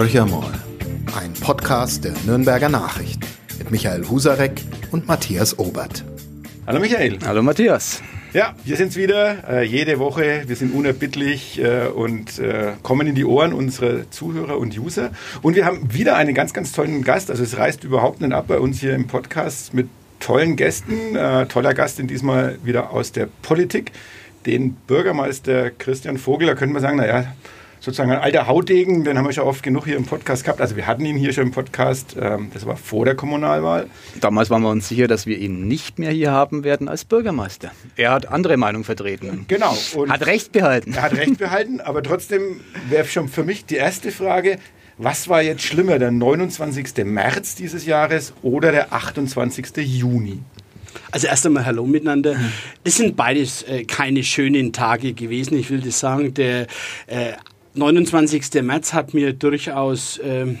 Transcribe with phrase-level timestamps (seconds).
[0.00, 0.50] Horcher mal.
[1.14, 3.26] Ein Podcast der Nürnberger Nachrichten
[3.58, 4.62] mit Michael Husarek
[4.92, 6.06] und Matthias Obert.
[6.66, 7.18] Hallo Michael.
[7.26, 8.00] Hallo Matthias.
[8.32, 10.44] Ja, wir sind's wieder, äh, jede Woche.
[10.46, 15.10] Wir sind unerbittlich äh, und äh, kommen in die Ohren unserer Zuhörer und User.
[15.42, 17.30] Und wir haben wieder einen ganz, ganz tollen Gast.
[17.30, 21.14] Also es reißt überhaupt nicht ab bei uns hier im Podcast mit tollen Gästen.
[21.14, 23.92] Äh, toller Gast in diesmal wieder aus der Politik.
[24.46, 27.34] Den Bürgermeister Christian Vogel, da könnte man sagen, naja,
[27.80, 30.60] sozusagen ein alter Hautdegen, den haben wir schon oft genug hier im Podcast gehabt.
[30.60, 33.88] Also wir hatten ihn hier schon im Podcast, ähm, das war vor der Kommunalwahl.
[34.20, 37.72] Damals waren wir uns sicher, dass wir ihn nicht mehr hier haben werden als Bürgermeister.
[37.96, 39.46] Er hat andere Meinung vertreten.
[39.48, 39.76] Genau.
[39.94, 40.92] Und hat Recht behalten.
[40.94, 44.58] Er hat Recht behalten, aber trotzdem wäre schon für mich die erste Frage,
[44.98, 47.04] was war jetzt schlimmer, der 29.
[47.04, 49.78] März dieses Jahres oder der 28.
[49.78, 50.40] Juni?
[51.10, 52.36] Also erst einmal Hallo miteinander.
[52.84, 55.56] Das sind beides äh, keine schönen Tage gewesen.
[55.56, 56.34] Ich will das sagen.
[56.34, 56.66] Der
[57.06, 57.32] äh,
[57.74, 58.62] 29.
[58.62, 60.56] März hat mir durchaus äh,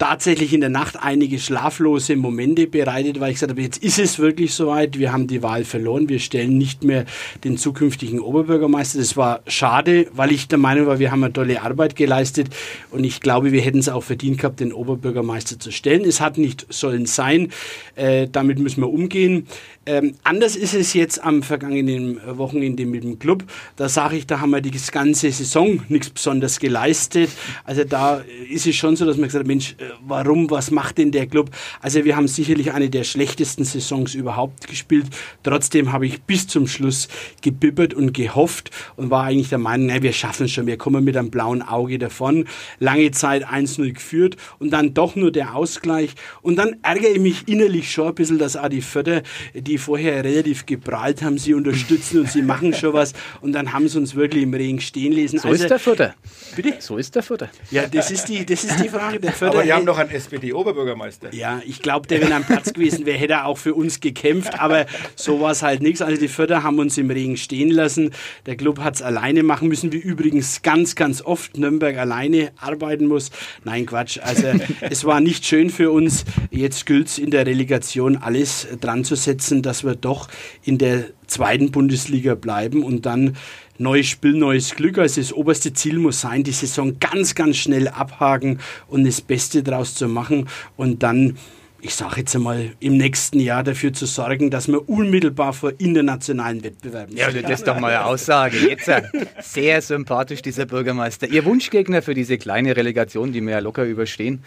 [0.00, 4.18] tatsächlich in der Nacht einige schlaflose Momente bereitet, weil ich gesagt habe, jetzt ist es
[4.18, 7.04] wirklich soweit, wir haben die Wahl verloren, wir stellen nicht mehr
[7.44, 8.98] den zukünftigen Oberbürgermeister.
[8.98, 12.48] Das war schade, weil ich der Meinung war, wir haben eine tolle Arbeit geleistet
[12.90, 16.04] und ich glaube, wir hätten es auch verdient gehabt, den Oberbürgermeister zu stellen.
[16.06, 17.52] Es hat nicht sollen sein,
[17.94, 19.46] äh, damit müssen wir umgehen.
[19.86, 23.44] Ähm, anders ist es jetzt am vergangenen Wochenende mit dem Club.
[23.76, 27.30] Da sage ich, da haben wir die ganze Saison nichts besonders geleistet.
[27.64, 30.98] Also da ist es schon so, dass man gesagt hat, Mensch, äh, warum, was macht
[30.98, 31.50] denn der Club?
[31.80, 35.06] Also wir haben sicherlich eine der schlechtesten Saisons überhaupt gespielt.
[35.44, 37.08] Trotzdem habe ich bis zum Schluss
[37.40, 41.04] gebibbert und gehofft und war eigentlich der Meinung, na, wir schaffen es schon, wir kommen
[41.04, 42.44] mit einem blauen Auge davon.
[42.80, 46.10] Lange Zeit 1-0 geführt und dann doch nur der Ausgleich.
[46.42, 49.22] Und dann ärgere ich mich innerlich schon ein bisschen, dass Adi Förder,
[49.54, 53.88] die vorher relativ geprahlt haben, sie unterstützen und sie machen schon was und dann haben
[53.88, 55.38] sie uns wirklich im Regen stehen lassen.
[55.38, 56.14] So also, ist der Förder.
[56.56, 56.74] Bitte?
[56.78, 57.50] So ist der Förder.
[57.70, 59.20] Ja, das ist die, das ist die Frage.
[59.20, 61.34] Der Förder Aber wir haben noch einen SPD-Oberbürgermeister.
[61.34, 64.00] Ja, ich glaube, der, wenn er am Platz gewesen wäre, hätte er auch für uns
[64.00, 64.86] gekämpft, aber
[65.16, 66.02] so war es halt nichts.
[66.02, 68.12] Also die Förder haben uns im Regen stehen lassen.
[68.46, 73.06] Der Club hat es alleine machen müssen, wie übrigens ganz, ganz oft Nürnberg alleine arbeiten
[73.06, 73.30] muss.
[73.64, 74.18] Nein, Quatsch.
[74.22, 74.48] Also
[74.80, 76.24] es war nicht schön für uns.
[76.50, 80.28] Jetzt gilt es in der Relegation alles dran zu setzen, dass wir doch
[80.64, 83.36] in der zweiten Bundesliga bleiben und dann
[83.78, 84.98] neues Spiel, neues Glück.
[84.98, 89.62] Also das oberste Ziel muss sein, die Saison ganz, ganz schnell abhaken und das Beste
[89.62, 91.36] daraus zu machen und dann
[91.82, 96.62] ich sage jetzt einmal, im nächsten Jahr dafür zu sorgen, dass wir unmittelbar vor internationalen
[96.62, 98.58] Wettbewerben Ja, das ist doch mal eine Aussage.
[98.58, 99.02] Jetzt äh,
[99.40, 101.28] sehr sympathisch, dieser Bürgermeister.
[101.28, 104.44] Ihr Wunschgegner für diese kleine Relegation, die wir ja locker überstehen,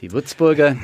[0.00, 0.76] die Würzburger.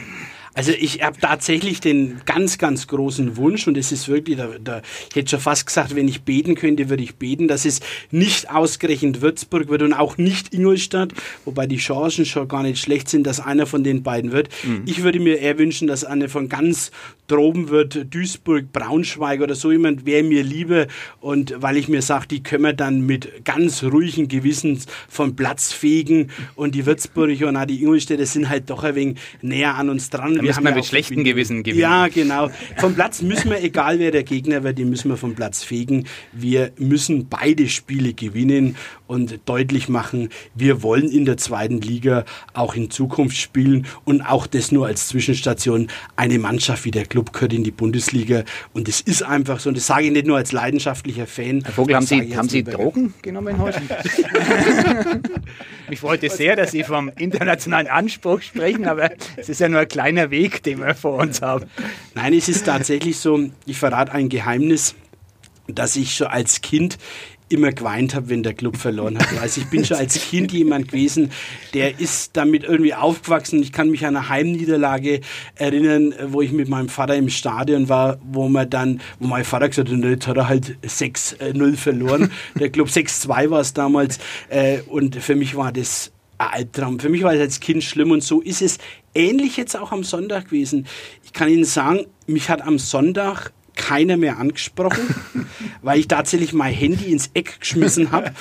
[0.55, 4.83] Also ich habe tatsächlich den ganz, ganz großen Wunsch und es ist wirklich, da, da,
[5.09, 7.81] ich hätte schon fast gesagt, wenn ich beten könnte, würde ich beten, dass es
[8.11, 11.13] nicht ausgerechnet Würzburg wird und auch nicht Ingolstadt,
[11.45, 14.49] wobei die Chancen schon gar nicht schlecht sind, dass einer von den beiden wird.
[14.65, 14.83] Mhm.
[14.87, 16.91] Ich würde mir eher wünschen, dass einer von ganz
[17.31, 20.87] droben wird, Duisburg, Braunschweig oder so jemand, wäre mir lieber
[21.21, 25.73] und weil ich mir sage, die können wir dann mit ganz ruhigen Gewissens vom Platz
[25.73, 29.89] fegen und die Würzburger und auch die Ingolstädter sind halt doch ein wenig näher an
[29.89, 31.81] uns dran da müssen wir mit schlechten Gewissen gewinnen.
[31.81, 32.51] Ja, genau.
[32.79, 36.07] Vom Platz müssen wir, egal wer der Gegner wird, die müssen wir vom Platz fegen.
[36.33, 38.77] Wir müssen beide Spiele gewinnen
[39.07, 42.25] und deutlich machen, wir wollen in der zweiten Liga
[42.55, 45.89] auch in Zukunft spielen und auch das nur als Zwischenstation.
[46.15, 49.77] Eine Mannschaft wie der Club gehört in die Bundesliga und es ist einfach so und
[49.77, 51.63] das sage ich nicht nur als leidenschaftlicher Fan.
[51.65, 53.81] Herr Vogel, haben Sie, haben Sie Drogen genommen heute?
[55.89, 59.81] Mich freut es sehr, dass Sie vom internationalen Anspruch sprechen, aber es ist ja nur
[59.81, 61.67] ein kleiner Weg, den wir vor uns haben.
[62.15, 64.95] Nein, es ist tatsächlich so, ich verrate ein Geheimnis,
[65.67, 66.99] dass ich schon als Kind
[67.51, 69.27] immer geweint habe, wenn der Club verloren hat.
[69.41, 71.31] Also ich bin schon als Kind jemand gewesen,
[71.75, 73.61] der ist damit irgendwie aufgewachsen.
[73.63, 75.21] Ich kann mich an eine Heimniederlage
[75.57, 79.69] erinnern, wo ich mit meinem Vater im Stadion war, wo man dann, wo mein Vater
[79.69, 82.31] gesagt hat, jetzt hat er halt 6-0 verloren.
[82.55, 84.19] Der Club 6-2 war es damals.
[84.49, 87.01] Äh, und für mich war das ein Albtraum.
[87.01, 88.79] Für mich war es als Kind schlimm und so ist es
[89.15, 90.87] ähnlich jetzt auch am Sonntag gewesen.
[91.25, 95.15] Ich kann Ihnen sagen, mich hat am Sonntag keiner mehr angesprochen,
[95.83, 98.33] weil ich tatsächlich mein Handy ins Eck geschmissen habe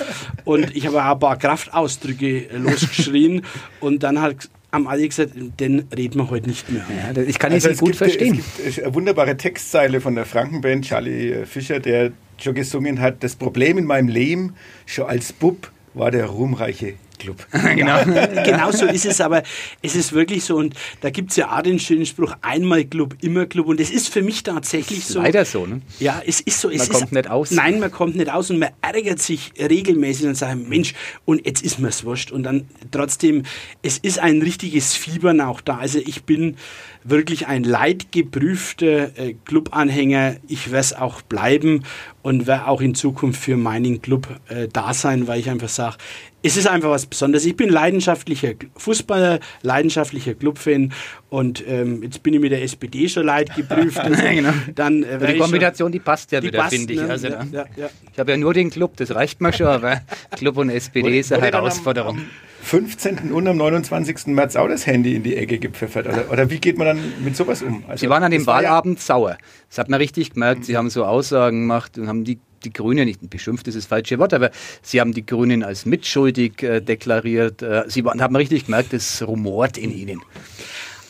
[0.44, 3.42] und ich habe ein paar Kraftausdrücke losgeschrien
[3.80, 6.84] und dann hat am alle gesagt, den reden wir heute nicht mehr.
[7.14, 8.44] Ja, ich kann also es gut gibt, verstehen.
[8.64, 13.34] Es gibt eine wunderbare Textzeile von der Frankenband Charlie Fischer, der schon gesungen hat, das
[13.34, 14.54] Problem in meinem Leben,
[14.86, 17.46] schon als Bub, war der ruhmreiche Club.
[17.52, 18.04] genau.
[18.44, 19.42] genau so ist es, aber
[19.82, 23.14] es ist wirklich so und da gibt es ja auch den schönen Spruch, einmal Club,
[23.20, 25.20] immer Club und es ist für mich tatsächlich so.
[25.20, 25.82] Leider so, ne?
[26.00, 26.70] Ja, es ist so.
[26.70, 27.50] Es man ist, kommt nicht aus.
[27.52, 30.94] Nein, man kommt nicht aus und man ärgert sich regelmäßig und sagt, Mensch,
[31.24, 33.44] und jetzt ist mir's wurscht und dann trotzdem,
[33.82, 35.78] es ist ein richtiges Fiebern auch da.
[35.78, 36.56] Also ich bin
[37.04, 40.36] wirklich ein leidgeprüfter äh, Clubanhänger.
[40.48, 41.84] Ich werde es auch bleiben
[42.22, 45.96] und werde auch in Zukunft für meinen Club äh, da sein, weil ich einfach sage,
[46.42, 47.44] es ist einfach was Besonderes.
[47.44, 50.92] Ich bin leidenschaftlicher Fußballer, leidenschaftlicher Clubfan
[51.28, 53.98] und ähm, jetzt bin ich mit der SPD schon leidgeprüft.
[54.10, 54.52] Also genau.
[54.74, 57.00] dann, äh, die Kombination, schon, die passt ja die wieder, finde ich.
[57.00, 57.10] Ne?
[57.10, 57.90] Also, ja, ja, ja.
[58.12, 60.00] Ich habe ja nur den Club, das reicht mir schon, aber
[60.36, 62.20] Club und SPD ist eine Herausforderung.
[62.62, 63.32] 15.
[63.32, 64.28] und am 29.
[64.28, 66.06] März auch das Handy in die Ecke gepfeffert.
[66.06, 67.84] Oder, oder wie geht man dann mit sowas um?
[67.88, 69.38] Also, Sie waren an dem Wahlabend ja sauer.
[69.68, 70.64] Das hat man richtig gemerkt.
[70.64, 74.18] Sie haben so Aussagen gemacht und haben die die Grünen, nicht beschimpft ist das falsche
[74.18, 74.50] Wort, aber
[74.82, 77.62] sie haben die Grünen als mitschuldig äh, deklariert.
[77.62, 80.20] Äh, sie waren, haben richtig gemerkt, es rumort in ihnen.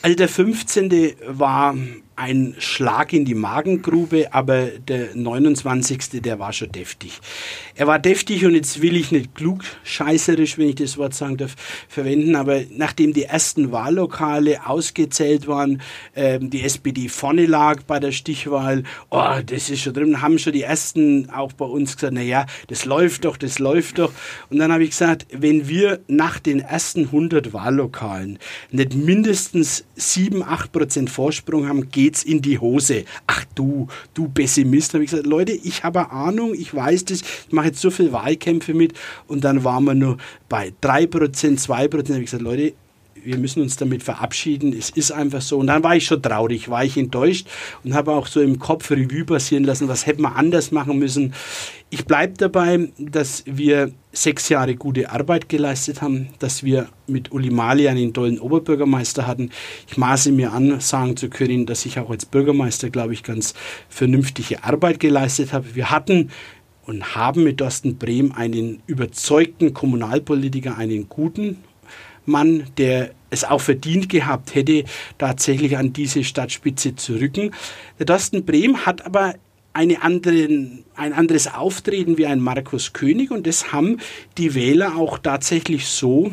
[0.01, 1.13] Also der 15.
[1.27, 1.75] war
[2.21, 6.21] ein Schlag in die Magengrube, aber der 29.
[6.21, 7.19] der war schon deftig.
[7.73, 11.55] Er war deftig und jetzt will ich nicht klugscheißerisch, wenn ich das Wort sagen darf,
[11.87, 15.81] verwenden, aber nachdem die ersten Wahllokale ausgezählt waren,
[16.13, 20.53] äh, die SPD vorne lag bei der Stichwahl, oh, das ist schon drin, haben schon
[20.53, 24.13] die ersten auch bei uns gesagt, na ja, das läuft doch, das läuft doch.
[24.51, 28.37] Und dann habe ich gesagt, wenn wir nach den ersten 100 Wahllokalen
[28.69, 33.05] nicht mindestens 7, 8 Prozent Vorsprung haben, geht's in die Hose.
[33.27, 34.93] Ach du, du Pessimist.
[34.93, 38.11] Habe ich gesagt, Leute, ich habe Ahnung, ich weiß das, ich mache jetzt so viele
[38.11, 38.93] Wahlkämpfe mit
[39.27, 40.17] und dann waren wir nur
[40.49, 41.89] bei 3%, 2%.
[41.89, 42.73] Da habe ich gesagt, Leute,
[43.23, 44.73] wir müssen uns damit verabschieden.
[44.77, 45.57] Es ist einfach so.
[45.57, 47.47] Und dann war ich schon traurig, war ich enttäuscht
[47.83, 51.33] und habe auch so im Kopf Revue passieren lassen, was hätten wir anders machen müssen.
[51.89, 57.49] Ich bleibe dabei, dass wir sechs Jahre gute Arbeit geleistet haben, dass wir mit Uli
[57.49, 59.51] Mali einen tollen Oberbürgermeister hatten.
[59.89, 63.53] Ich maße mir an, sagen zu können, dass ich auch als Bürgermeister, glaube ich, ganz
[63.89, 65.75] vernünftige Arbeit geleistet habe.
[65.75, 66.29] Wir hatten
[66.85, 71.57] und haben mit Thorsten Brehm einen überzeugten Kommunalpolitiker, einen guten
[72.25, 74.83] Mann, der es auch verdient gehabt hätte,
[75.17, 77.51] tatsächlich an diese Stadtspitze zu rücken.
[77.97, 79.35] Der Thorsten Brehm hat aber
[79.73, 83.97] eine anderen, ein anderes Auftreten wie ein Markus König und das haben
[84.37, 86.31] die Wähler auch tatsächlich so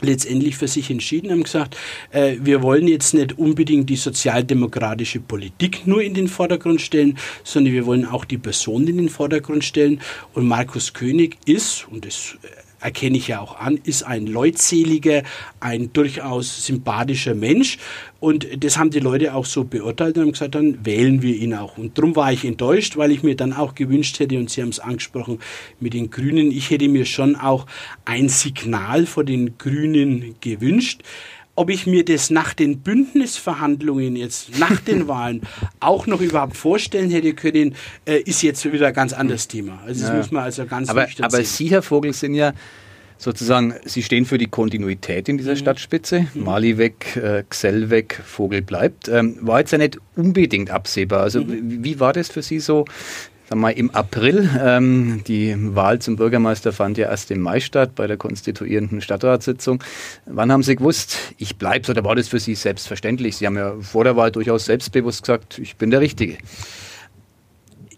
[0.00, 1.76] letztendlich für sich entschieden, haben gesagt,
[2.10, 7.72] äh, wir wollen jetzt nicht unbedingt die sozialdemokratische Politik nur in den Vordergrund stellen, sondern
[7.72, 10.00] wir wollen auch die Person in den Vordergrund stellen.
[10.34, 12.36] Und Markus König ist, und das
[12.84, 15.22] erkenne ich ja auch an, ist ein leutseliger,
[15.58, 17.78] ein durchaus sympathischer Mensch.
[18.20, 21.54] Und das haben die Leute auch so beurteilt und haben gesagt, dann wählen wir ihn
[21.54, 21.78] auch.
[21.78, 24.68] Und darum war ich enttäuscht, weil ich mir dann auch gewünscht hätte, und Sie haben
[24.68, 25.40] es angesprochen
[25.80, 27.66] mit den Grünen, ich hätte mir schon auch
[28.04, 31.02] ein Signal vor den Grünen gewünscht.
[31.56, 35.42] Ob ich mir das nach den Bündnisverhandlungen jetzt, nach den Wahlen
[35.80, 37.74] auch noch überhaupt vorstellen hätte können,
[38.06, 39.80] äh, ist jetzt wieder ein ganz anderes Thema.
[39.86, 40.16] Also das ja.
[40.16, 41.44] muss man also ganz aber, aber sehen.
[41.44, 42.52] Sie, Herr Vogel, sind ja
[43.18, 45.58] sozusagen, Sie stehen für die Kontinuität in dieser mhm.
[45.58, 46.26] Stadtspitze.
[46.34, 46.44] Mhm.
[46.44, 49.08] Mali weg, äh, Xell weg, Vogel bleibt.
[49.08, 51.20] Ähm, war jetzt ja nicht unbedingt absehbar.
[51.20, 51.84] Also mhm.
[51.84, 52.84] wie war das für Sie so?
[53.54, 57.94] Sag mal, im April, ähm, die Wahl zum Bürgermeister fand ja erst im Mai statt
[57.94, 59.80] bei der konstituierenden Stadtratssitzung.
[60.26, 63.36] Wann haben Sie gewusst, ich bleibe, oder war das für Sie selbstverständlich?
[63.36, 66.36] Sie haben ja vor der Wahl durchaus selbstbewusst gesagt, ich bin der Richtige.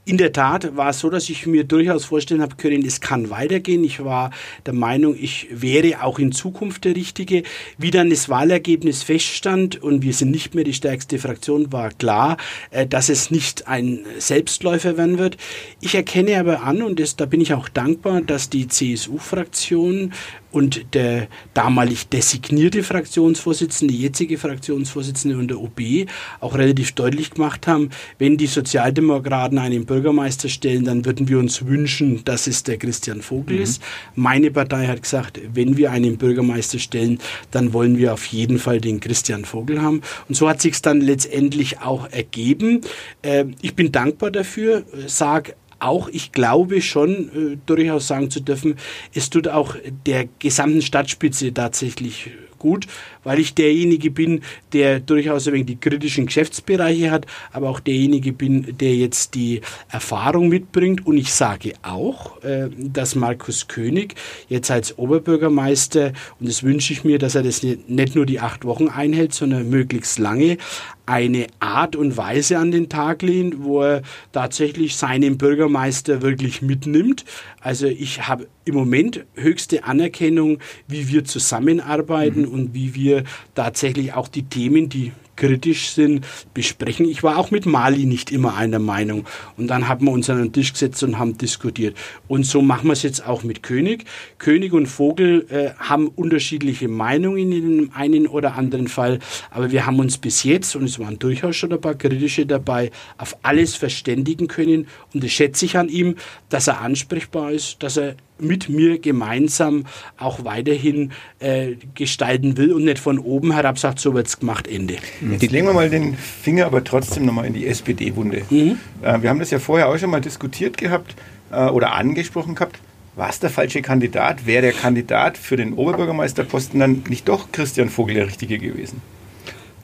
[0.09, 3.29] In der Tat war es so, dass ich mir durchaus vorstellen habe können, es kann
[3.29, 3.83] weitergehen.
[3.83, 4.31] Ich war
[4.65, 7.43] der Meinung, ich wäre auch in Zukunft der Richtige.
[7.77, 12.37] Wie dann das Wahlergebnis feststand und wir sind nicht mehr die stärkste Fraktion, war klar,
[12.71, 15.39] äh, dass es nicht ein Selbstläufer werden wird.
[15.81, 20.13] Ich erkenne aber an, und das, da bin ich auch dankbar, dass die CSU-Fraktion
[20.57, 26.09] und der damalig designierte Fraktionsvorsitzende, jetzige Fraktionsvorsitzende und der OB
[26.41, 31.67] auch relativ deutlich gemacht haben, wenn die Sozialdemokraten einen Bürgermeister stellen, dann würden wir uns
[31.67, 33.63] wünschen, dass es der Christian Vogel mhm.
[33.65, 33.83] ist.
[34.15, 37.19] Meine Partei hat gesagt, wenn wir einen Bürgermeister stellen,
[37.51, 40.01] dann wollen wir auf jeden Fall den Christian Vogel haben.
[40.27, 42.81] Und so hat sich dann letztendlich auch ergeben.
[43.21, 48.77] Äh, ich bin dankbar dafür, sage auch, ich glaube schon, äh, durchaus sagen zu dürfen,
[49.15, 52.87] es tut auch der gesamten Stadtspitze tatsächlich gut,
[53.25, 58.33] weil ich derjenige bin, der durchaus ein wenig die kritischen Geschäftsbereiche hat, aber auch derjenige
[58.33, 59.61] bin, der jetzt die
[59.91, 61.07] Erfahrung mitbringt.
[61.07, 64.15] Und ich sage auch, äh, dass Markus König
[64.49, 68.65] jetzt als Oberbürgermeister, und das wünsche ich mir, dass er das nicht nur die acht
[68.65, 70.59] Wochen einhält, sondern möglichst lange,
[71.07, 77.25] eine Art und Weise an den Tag lehnt, wo er tatsächlich seinen Bürgermeister wirklich mitnimmt.
[77.61, 80.59] Also ich habe im Moment höchste Anerkennung,
[80.89, 83.25] wie wir zusammenarbeiten und wie wir
[83.55, 87.07] tatsächlich auch die Themen, die kritisch sind, besprechen.
[87.07, 89.27] Ich war auch mit Mali nicht immer einer Meinung.
[89.57, 91.97] Und dann haben wir uns an den Tisch gesetzt und haben diskutiert.
[92.27, 94.05] Und so machen wir es jetzt auch mit König.
[94.39, 99.19] König und Vogel äh, haben unterschiedliche Meinungen in dem einen oder anderen Fall.
[99.51, 102.91] Aber wir haben uns bis jetzt, und es waren durchaus schon ein paar kritische dabei,
[103.19, 104.89] auf alles verständigen können.
[105.13, 106.17] Und das schätze ich an ihm,
[106.49, 109.85] dass er ansprechbar ist, dass er mit mir gemeinsam
[110.19, 114.69] auch weiterhin äh, gestalten will und nicht von oben herab sagt, so wird es gemacht,
[114.69, 114.97] Ende.
[115.31, 118.43] Jetzt legen wir mal den Finger aber trotzdem nochmal in die SPD-Wunde.
[118.51, 118.79] Mhm.
[119.03, 121.15] Äh, wir haben das ja vorher auch schon mal diskutiert gehabt
[121.51, 122.79] äh, oder angesprochen gehabt.
[123.15, 124.45] War es der falsche Kandidat?
[124.45, 129.01] Wäre der Kandidat für den Oberbürgermeisterposten dann nicht doch Christian Vogel der Richtige gewesen?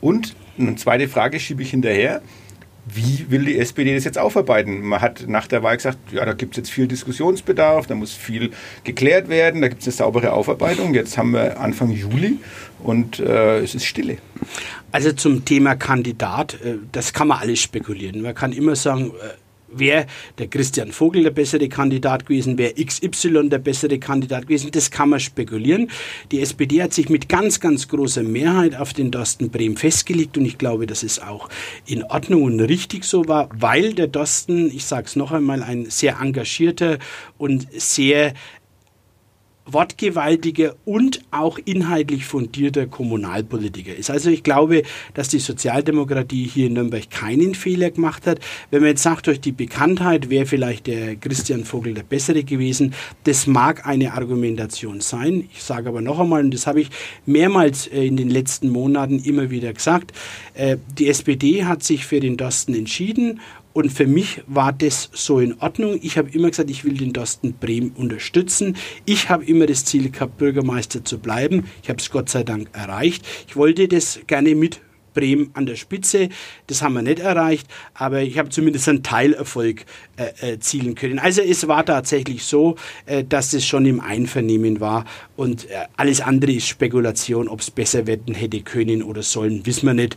[0.02, 2.20] Und eine zweite Frage schiebe ich hinterher.
[2.84, 4.80] Wie will die SPD das jetzt aufarbeiten?
[4.80, 8.12] Man hat nach der Wahl gesagt, ja, da gibt es jetzt viel Diskussionsbedarf, da muss
[8.12, 8.50] viel
[8.82, 10.92] geklärt werden, da gibt es eine saubere Aufarbeitung.
[10.92, 12.38] Jetzt haben wir Anfang Juli
[12.82, 14.18] und äh, es ist Stille.
[14.90, 18.20] Also zum Thema Kandidat, äh, das kann man alles spekulieren.
[18.20, 19.41] Man kann immer sagen, äh,
[19.74, 20.06] wäre
[20.38, 25.10] der Christian Vogel der bessere Kandidat gewesen, wäre XY der bessere Kandidat gewesen, das kann
[25.10, 25.90] man spekulieren.
[26.30, 30.44] Die SPD hat sich mit ganz, ganz großer Mehrheit auf den Dorsten Brehm festgelegt und
[30.44, 31.48] ich glaube, dass es auch
[31.86, 35.86] in Ordnung und richtig so war, weil der Dorsten, ich sage es noch einmal, ein
[35.90, 36.98] sehr engagierter
[37.38, 38.34] und sehr
[39.66, 44.10] wortgewaltiger und auch inhaltlich fundierter Kommunalpolitiker ist.
[44.10, 44.82] Also ich glaube,
[45.14, 48.40] dass die Sozialdemokratie hier in Nürnberg keinen Fehler gemacht hat.
[48.70, 52.94] Wenn man jetzt sagt, durch die Bekanntheit wäre vielleicht der Christian Vogel der bessere gewesen,
[53.24, 55.48] das mag eine Argumentation sein.
[55.52, 56.90] Ich sage aber noch einmal, und das habe ich
[57.24, 60.12] mehrmals äh, in den letzten Monaten immer wieder gesagt,
[60.54, 63.40] äh, die SPD hat sich für den Dorsten entschieden
[63.72, 65.98] und für mich war das so in Ordnung.
[66.02, 68.76] Ich habe immer gesagt, ich will den Dorsten Brehm unterstützen.
[69.04, 71.64] Ich habe immer das Ziel gehabt, Bürgermeister zu bleiben.
[71.82, 73.24] Ich habe es Gott sei Dank erreicht.
[73.48, 74.80] Ich wollte das gerne mit
[75.14, 76.28] Bremen an der Spitze.
[76.66, 79.84] Das haben wir nicht erreicht, aber ich habe zumindest einen Teilerfolg
[80.16, 81.18] äh, erzielen können.
[81.18, 82.76] Also es war tatsächlich so,
[83.06, 85.04] äh, dass es schon im Einvernehmen war
[85.36, 89.86] und äh, alles andere ist Spekulation, ob es besser werden hätte können oder sollen, wissen
[89.86, 90.16] wir nicht.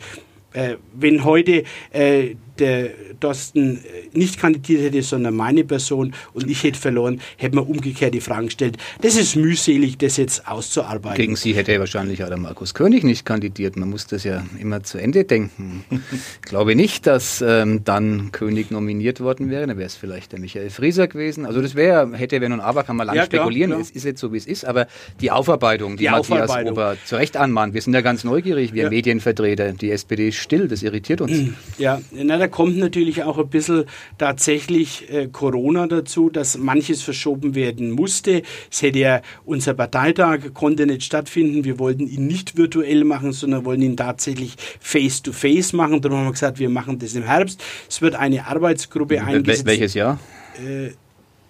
[0.55, 6.63] Äh, wenn heute äh, der Dorsten äh, nicht kandidiert hätte, sondern meine Person und ich
[6.63, 8.77] hätte verloren, hätte man umgekehrt die Fragen gestellt.
[9.01, 11.17] Das ist mühselig, das jetzt auszuarbeiten.
[11.17, 13.75] Gegen Sie hätte wahrscheinlich auch der Markus König nicht kandidiert.
[13.75, 15.83] Man muss das ja immer zu Ende denken.
[15.89, 19.67] Ich glaube nicht, dass ähm, dann König nominiert worden wäre.
[19.67, 21.45] Dann wäre es vielleicht der Michael Frieser gewesen.
[21.45, 23.71] Also das wäre, hätte, wenn und aber, kann man lange ja, spekulieren.
[23.71, 23.81] Klar.
[23.81, 24.65] Es ist jetzt so, wie es ist.
[24.65, 24.87] Aber
[25.19, 26.73] die Aufarbeitung, die, die Matthias Aufarbeitung.
[26.73, 28.89] Ober zu Recht anmahnt, wir sind ja ganz neugierig, wir ja.
[28.89, 29.73] Medienvertreter.
[29.73, 31.49] Die SPD still, das irritiert uns.
[31.77, 33.85] Ja, na, da kommt natürlich auch ein bisschen
[34.17, 38.43] tatsächlich äh, Corona dazu, dass manches verschoben werden musste.
[38.71, 41.65] Es hätte ja unser Parteitag konnte nicht stattfinden.
[41.65, 46.01] Wir wollten ihn nicht virtuell machen, sondern wollen ihn tatsächlich face to face machen.
[46.01, 47.61] Darum haben wir gesagt, wir machen das im Herbst.
[47.89, 49.65] Es wird eine Arbeitsgruppe eingesetzt.
[49.65, 50.19] Welches Jahr?
[50.57, 50.91] Äh,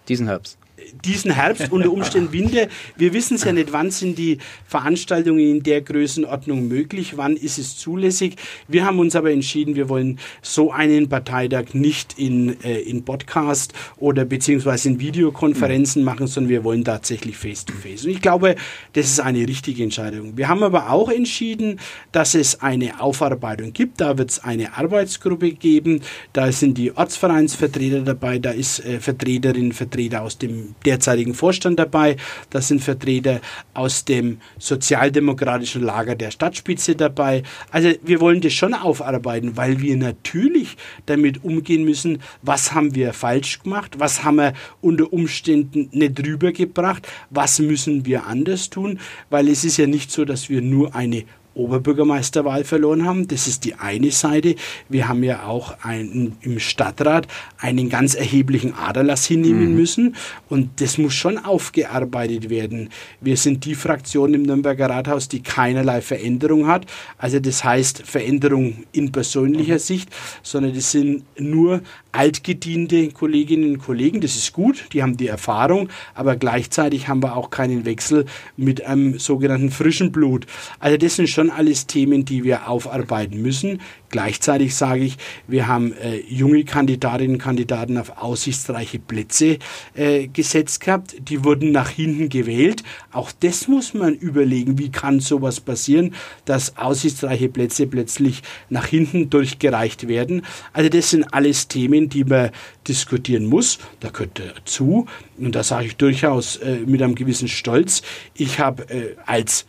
[0.07, 0.57] Diesen Herbst
[1.03, 2.67] diesen Herbst, unter Umständen Winter.
[2.95, 4.37] Wir wissen es ja nicht, wann sind die
[4.67, 8.35] Veranstaltungen in der Größenordnung möglich, wann ist es zulässig.
[8.67, 13.73] Wir haben uns aber entschieden, wir wollen so einen Parteitag nicht in, äh, in Podcast
[13.97, 16.05] oder beziehungsweise in Videokonferenzen mhm.
[16.05, 18.01] machen, sondern wir wollen tatsächlich face-to-face.
[18.01, 18.05] -face.
[18.05, 18.55] Und ich glaube,
[18.93, 20.37] das ist eine richtige Entscheidung.
[20.37, 21.79] Wir haben aber auch entschieden,
[22.11, 24.01] dass es eine Aufarbeitung gibt.
[24.01, 26.01] Da wird es eine Arbeitsgruppe geben.
[26.33, 32.17] Da sind die Ortsvereinsvertreter dabei, da ist äh, Vertreterin, Vertreter aus dem derzeitigen Vorstand dabei.
[32.49, 33.41] Da sind Vertreter
[33.73, 37.43] aus dem sozialdemokratischen Lager der Stadtspitze dabei.
[37.71, 43.13] Also wir wollen das schon aufarbeiten, weil wir natürlich damit umgehen müssen, was haben wir
[43.13, 49.47] falsch gemacht, was haben wir unter Umständen nicht rübergebracht, was müssen wir anders tun, weil
[49.49, 51.25] es ist ja nicht so, dass wir nur eine
[51.55, 53.27] Oberbürgermeisterwahl verloren haben.
[53.27, 54.55] Das ist die eine Seite.
[54.89, 59.75] Wir haben ja auch einen, im Stadtrat einen ganz erheblichen Aderlass hinnehmen mhm.
[59.75, 60.15] müssen
[60.49, 62.89] und das muss schon aufgearbeitet werden.
[63.21, 66.85] Wir sind die Fraktion im Nürnberger Rathaus, die keinerlei Veränderung hat.
[67.17, 69.79] Also das heißt Veränderung in persönlicher mhm.
[69.79, 70.09] Sicht,
[70.43, 71.81] sondern das sind nur
[72.15, 74.21] altgediente Kolleginnen und Kollegen.
[74.21, 78.25] Das ist gut, die haben die Erfahrung, aber gleichzeitig haben wir auch keinen Wechsel
[78.57, 80.45] mit einem sogenannten frischen Blut.
[80.79, 83.79] Also das sind schon alles Themen, die wir aufarbeiten müssen.
[84.09, 85.17] Gleichzeitig sage ich,
[85.47, 89.59] wir haben äh, junge Kandidatinnen und Kandidaten auf aussichtsreiche Plätze
[89.93, 91.15] äh, gesetzt gehabt.
[91.19, 92.83] Die wurden nach hinten gewählt.
[93.11, 96.13] Auch das muss man überlegen, wie kann sowas passieren,
[96.45, 100.43] dass aussichtsreiche Plätze plötzlich nach hinten durchgereicht werden.
[100.71, 102.51] Also das sind alles Themen, die man
[102.87, 103.79] diskutieren muss.
[103.99, 105.05] Da gehört dazu,
[105.37, 108.01] und da sage ich durchaus äh, mit einem gewissen Stolz,
[108.33, 109.65] ich habe äh, als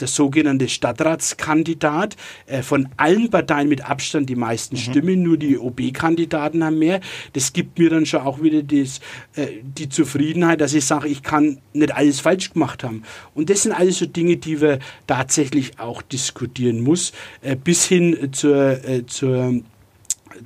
[0.00, 2.16] der sogenannte Stadtratskandidat.
[2.46, 4.80] Äh, von allen Parteien mit Abstand die meisten mhm.
[4.80, 7.00] Stimmen, nur die OB-Kandidaten haben mehr.
[7.32, 9.00] Das gibt mir dann schon auch wieder das,
[9.34, 13.02] äh, die Zufriedenheit, dass ich sage, ich kann nicht alles falsch gemacht haben.
[13.34, 18.30] Und das sind alles so Dinge, die wir tatsächlich auch diskutieren muss, äh, bis hin
[18.32, 19.62] zur, äh, zur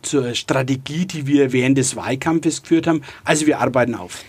[0.02, 3.02] zur Strategie, die wir während des Wahlkampfes geführt haben.
[3.24, 4.24] Also wir arbeiten auf.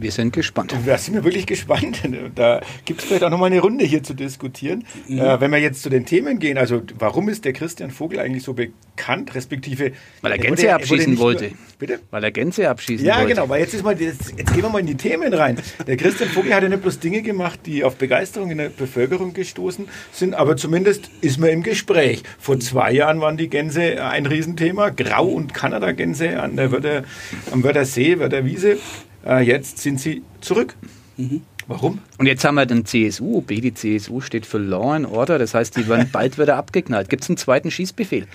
[0.00, 0.74] Wir sind gespannt.
[0.86, 2.02] Da sind wir wirklich gespannt.
[2.34, 4.84] Da gibt es vielleicht auch nochmal eine Runde hier zu diskutieren.
[5.08, 5.18] Mhm.
[5.18, 8.42] Äh, wenn wir jetzt zu den Themen gehen, also warum ist der Christian Vogel eigentlich
[8.42, 9.92] so bekannt, respektive...
[10.20, 11.44] Weil er Gänse er abschießen er wollte.
[11.44, 12.00] Nur, bitte?
[12.10, 13.28] Weil er Gänse abschießen ja, wollte.
[13.30, 13.48] Ja, genau.
[13.48, 15.58] Weil jetzt, ist mal, jetzt, jetzt gehen wir mal in die Themen rein.
[15.86, 19.34] Der Christian Vogel hat ja nicht bloß Dinge gemacht, die auf Begeisterung in der Bevölkerung
[19.34, 22.22] gestoßen sind, aber zumindest ist man im Gespräch.
[22.38, 24.90] Vor zwei Jahren waren die Gänse ein Riesenthema.
[24.90, 27.04] Grau- und Kanada-Gänse an der Wörder,
[27.50, 28.78] am Wörthersee, Wörtherwiese.
[29.26, 30.74] Äh, jetzt sind sie zurück.
[31.16, 31.42] Mhm.
[31.66, 31.98] Warum?
[32.16, 33.38] Und jetzt haben wir den CSU.
[33.38, 35.38] OB, die CSU steht für Law and Order.
[35.38, 37.10] Das heißt, die werden bald wieder abgeknallt.
[37.10, 38.26] Gibt es einen zweiten Schießbefehl?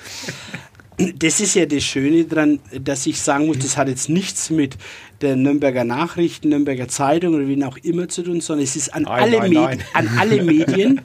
[0.98, 4.78] Das ist ja das Schöne daran, dass ich sagen muss, das hat jetzt nichts mit
[5.22, 9.04] der Nürnberger Nachrichten, Nürnberger Zeitung oder wie auch immer zu tun, sondern es ist an,
[9.04, 9.84] nein, alle, nein, Medi nein.
[9.94, 11.02] an alle Medien,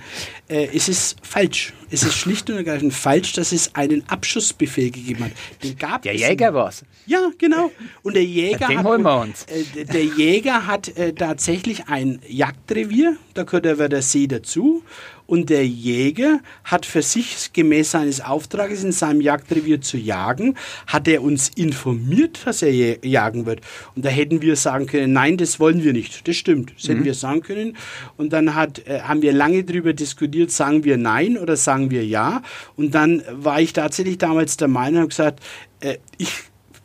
[0.49, 1.73] äh, es ist falsch.
[1.90, 5.33] Es ist schlicht und ergreifend falsch, dass es einen Abschussbefehl gegeben hat.
[5.62, 6.85] Den gab der Jäger war es.
[7.07, 7.71] Ja, genau.
[8.02, 9.45] Und der Jäger Den hat, holen wir uns.
[9.45, 14.83] Äh, der Jäger hat äh, tatsächlich ein Jagdrevier, da gehört aber der See dazu.
[15.28, 20.54] Und der Jäger hat für sich gemäß seines Auftrages in seinem Jagdrevier zu jagen,
[20.87, 23.61] hat er uns informiert, dass er jagen wird.
[23.94, 26.26] Und da hätten wir sagen können, nein, das wollen wir nicht.
[26.26, 26.92] Das stimmt, das mhm.
[26.92, 27.76] hätten wir sagen können.
[28.16, 32.06] Und dann hat, äh, haben wir lange darüber diskutiert, sagen wir nein oder sagen wir
[32.06, 32.40] ja.
[32.76, 35.40] Und dann war ich tatsächlich damals der Meinung und gesagt,
[35.80, 36.32] äh, ich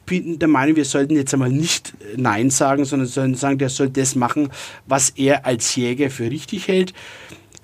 [0.05, 3.69] bin der Meinung, wir sollten jetzt einmal nicht äh, Nein sagen, sondern sollen sagen, der
[3.69, 4.49] soll das machen,
[4.85, 6.93] was er als Jäger für richtig hält.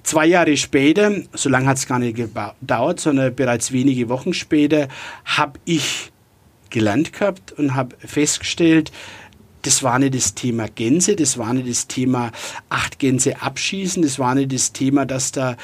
[0.04, 4.88] Zwei Jahre später, so lange hat es gar nicht gedauert, sondern bereits wenige Wochen später,
[5.26, 6.12] habe ich
[6.70, 8.92] gelernt gehabt und habe festgestellt,
[9.64, 12.32] das war nicht das Thema Gänse, das war nicht das Thema
[12.70, 15.58] acht Gänse abschießen, das war nicht das Thema, dass da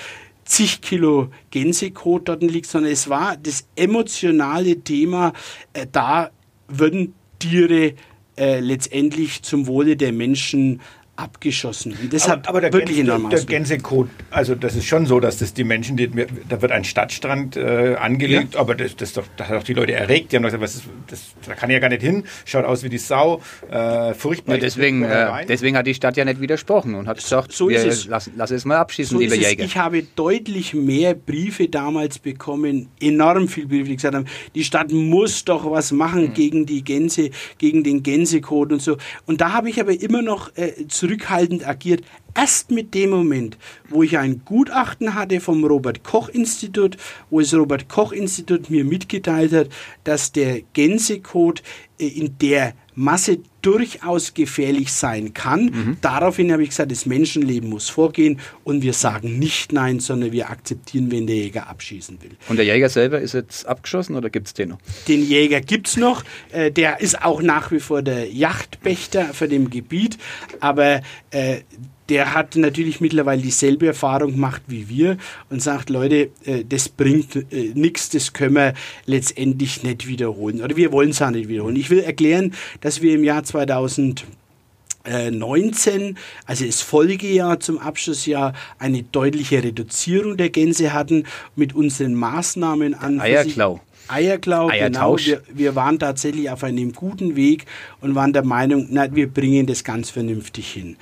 [0.43, 5.33] zig Kilo Gänsekot dort liegt, sondern es war das emotionale Thema,
[5.73, 6.29] äh, da
[6.67, 7.93] würden Tiere
[8.37, 10.81] äh, letztendlich zum Wohle der Menschen
[11.15, 11.95] abgeschossen.
[12.01, 15.19] Und das aber, aber der wirklich Gänse, enorm Der Gänsekot, also das ist schon so,
[15.19, 18.59] dass das die Menschen, die, da wird ein Stadtstrand äh, angelegt, ja.
[18.59, 20.31] aber das, das, doch, das hat doch die Leute erregt.
[20.31, 22.83] Die haben gesagt, was ist, das, da kann ich ja gar nicht hin, schaut aus
[22.83, 24.55] wie die Sau, äh, furchtbar.
[24.55, 27.85] Ja, deswegen, äh, deswegen hat die Stadt ja nicht widersprochen und hat gesagt, so wir
[27.85, 28.07] es.
[28.07, 29.63] Lass, lass, es mal abschießen, so lieber Jäger.
[29.63, 34.91] Ich habe deutlich mehr Briefe damals bekommen, enorm viele Briefe, die gesagt haben, die Stadt
[34.91, 36.33] muss doch was machen mhm.
[36.33, 38.97] gegen die Gänse, gegen den Gänsekot und so.
[39.25, 42.03] Und da habe ich aber immer noch äh, zu zurückhaltend agiert.
[42.33, 46.97] Erst mit dem Moment, wo ich ein Gutachten hatte vom Robert Koch Institut,
[47.29, 49.69] wo das Robert Koch Institut mir mitgeteilt hat,
[50.03, 51.61] dass der Gänsekot
[51.99, 55.65] äh, in der Masse durchaus gefährlich sein kann.
[55.65, 55.97] Mhm.
[56.01, 60.49] Daraufhin habe ich gesagt, das Menschenleben muss vorgehen und wir sagen nicht Nein, sondern wir
[60.49, 62.31] akzeptieren, wenn der Jäger abschießen will.
[62.47, 64.77] Und der Jäger selber ist jetzt abgeschossen oder gibt es den noch?
[65.07, 66.23] Den Jäger gibt es noch.
[66.51, 70.17] Äh, der ist auch nach wie vor der Yachtpächter für dem Gebiet,
[70.59, 71.61] aber äh,
[72.09, 75.17] der hat natürlich mittlerweile dieselbe Erfahrung gemacht wie wir
[75.49, 78.73] und sagt, Leute, äh, das bringt äh, nichts, das können wir
[79.05, 80.61] letztendlich nicht wiederholen.
[80.61, 81.75] Oder wir wollen es auch nicht wiederholen.
[81.75, 89.63] Ich will erklären, dass wir im Jahr 2019, also das Folgejahr zum Abschlussjahr, eine deutliche
[89.63, 91.23] Reduzierung der Gänse hatten
[91.55, 93.19] mit unseren Maßnahmen an.
[93.19, 93.81] Eierklau.
[94.07, 95.17] Eierklau, genau.
[95.17, 97.65] Wir, wir, waren tatsächlich auf einem guten Weg
[98.01, 100.95] und waren der Meinung, na, wir bringen das ganz vernünftig hin.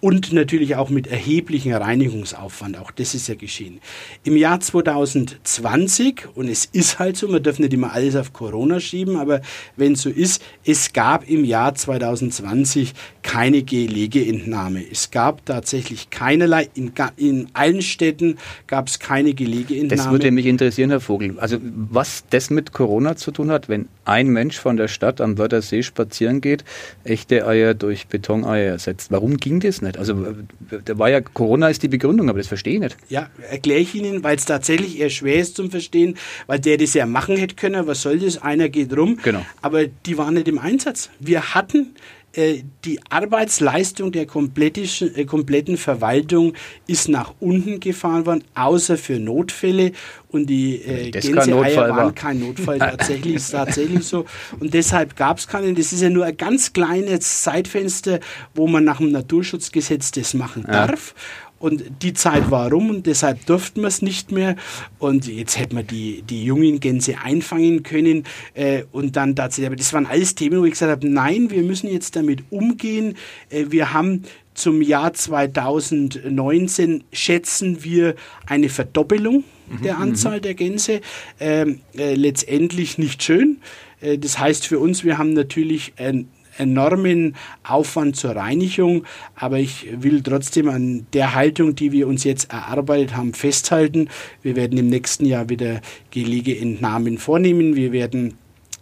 [0.00, 2.78] Und natürlich auch mit erheblichem Reinigungsaufwand.
[2.78, 3.80] Auch das ist ja geschehen.
[4.24, 8.80] Im Jahr 2020, und es ist halt so, man darf nicht immer alles auf Corona
[8.80, 9.42] schieben, aber
[9.76, 14.82] wenn es so ist, es gab im Jahr 2020 keine Gelegeentnahme.
[14.90, 20.02] Es gab tatsächlich keinerlei, in, in allen Städten gab es keine Gelegeentnahme.
[20.02, 21.38] Das würde mich interessieren, Herr Vogel.
[21.38, 25.38] Also was das mit Corona zu tun hat, wenn ein Mensch von der Stadt am
[25.38, 26.64] Wörthersee spazieren geht,
[27.04, 29.12] echte Eier durch Betoneier ersetzt.
[29.12, 29.96] Warum ging das nicht?
[29.96, 30.26] Also
[30.84, 32.96] da war ja Corona ist die Begründung, aber das verstehe ich nicht.
[33.08, 36.16] Ja, erkläre ich Ihnen, weil es tatsächlich eher schwer ist zum Verstehen,
[36.48, 37.86] weil der das ja machen hätte können.
[37.86, 38.42] Was soll das?
[38.42, 39.18] Einer geht rum.
[39.22, 39.46] Genau.
[39.62, 41.10] Aber die waren nicht im Einsatz.
[41.20, 41.94] Wir hatten
[42.36, 46.54] die Arbeitsleistung der äh, kompletten Verwaltung
[46.86, 49.92] ist nach unten gefahren worden, außer für Notfälle.
[50.28, 52.12] Und die äh, Gänseeier waren war.
[52.12, 54.26] kein Notfall, tatsächlich ist tatsächlich so.
[54.60, 55.74] Und deshalb gab es keinen.
[55.74, 58.20] Das ist ja nur ein ganz kleines Zeitfenster,
[58.54, 60.86] wo man nach dem Naturschutzgesetz das machen ja.
[60.86, 61.14] darf.
[61.60, 64.56] Und die Zeit war rum und deshalb durften wir es nicht mehr.
[64.98, 68.24] Und jetzt hätten wir die, die jungen Gänse einfangen können.
[68.54, 71.62] Äh, und dann tatsächlich, aber das waren alles Themen, wo ich gesagt habe, nein, wir
[71.62, 73.14] müssen jetzt damit umgehen.
[73.50, 78.14] Äh, wir haben zum Jahr 2019 schätzen wir
[78.46, 80.02] eine Verdoppelung mhm, der mhm.
[80.02, 81.02] Anzahl der Gänse.
[81.38, 83.58] Ähm, äh, letztendlich nicht schön.
[84.00, 86.28] Äh, das heißt für uns, wir haben natürlich ein
[86.60, 92.52] enormen Aufwand zur Reinigung, aber ich will trotzdem an der Haltung, die wir uns jetzt
[92.52, 94.08] erarbeitet haben, festhalten.
[94.42, 97.74] Wir werden im nächsten Jahr wieder Gelegeentnahmen vornehmen.
[97.74, 98.34] Wir werden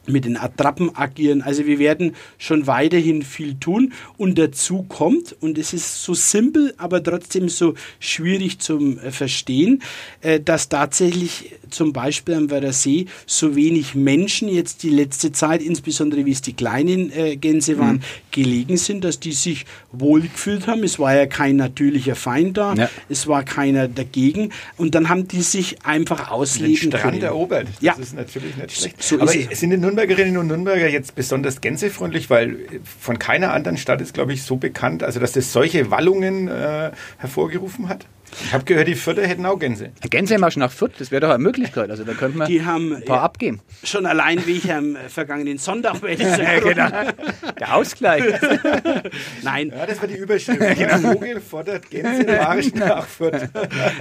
[0.08, 1.42] mit den Attrappen agieren.
[1.42, 6.74] Also wir werden schon weiterhin viel tun und dazu kommt, und es ist so simpel,
[6.78, 9.82] aber trotzdem so schwierig zum äh, Verstehen,
[10.20, 15.62] äh, dass tatsächlich zum Beispiel am Werder See so wenig Menschen jetzt die letzte Zeit,
[15.62, 18.02] insbesondere wie es die kleinen äh, Gänse waren, mhm.
[18.30, 20.82] gelegen sind, dass die sich wohlgefühlt haben.
[20.84, 22.90] Es war ja kein natürlicher Feind da, ja.
[23.08, 27.22] es war keiner dagegen und dann haben die sich einfach ausleben Den Strand können.
[27.22, 27.68] erobert.
[27.68, 27.92] Das ja.
[27.94, 29.02] ist natürlich nicht schlecht.
[29.02, 32.56] So Aber sind in Nürnbergerinnen und Nürnberger jetzt besonders gänsefreundlich, weil
[33.00, 36.92] von keiner anderen Stadt ist, glaube ich, so bekannt, also dass das solche Wallungen äh,
[37.18, 38.06] hervorgerufen hat?
[38.44, 39.90] Ich habe gehört, die Fürther hätten auch Gänse.
[40.08, 41.90] Gänsemarsch nach Fürth, das wäre doch eine Möglichkeit.
[41.90, 43.60] Also da könnte man die haben, ein paar ja, abgeben.
[43.84, 46.88] Schon allein wie ich am vergangenen Sonntag werde ich ja, genau.
[47.58, 48.22] Der Ausgleich.
[49.42, 49.72] Nein.
[49.74, 50.60] Ja, das war die Überschrift.
[50.78, 51.12] genau.
[51.12, 53.48] Vogel fordert Gänsemarsch nach Fürth.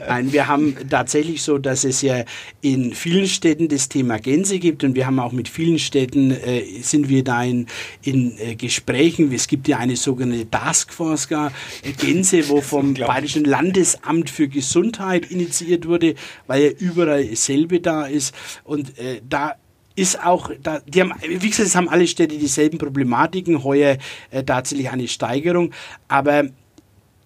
[0.07, 2.23] Nein, wir haben tatsächlich so, dass es ja
[2.61, 6.63] in vielen Städten das Thema Gänse gibt und wir haben auch mit vielen Städten äh,
[6.81, 7.67] sind wir da in,
[8.03, 9.31] in äh, Gesprächen.
[9.31, 11.51] Es gibt ja eine sogenannte Taskforce gar,
[11.83, 16.15] äh, Gänse, wo vom Bayerischen Landesamt Amt für Gesundheit initiiert wurde,
[16.47, 18.33] weil ja überall dasselbe da ist.
[18.63, 19.55] Und äh, da
[19.95, 23.97] ist auch, da, die haben, wie gesagt, es haben alle Städte dieselben Problematiken, heuer
[24.31, 25.71] äh, tatsächlich eine Steigerung,
[26.07, 26.49] aber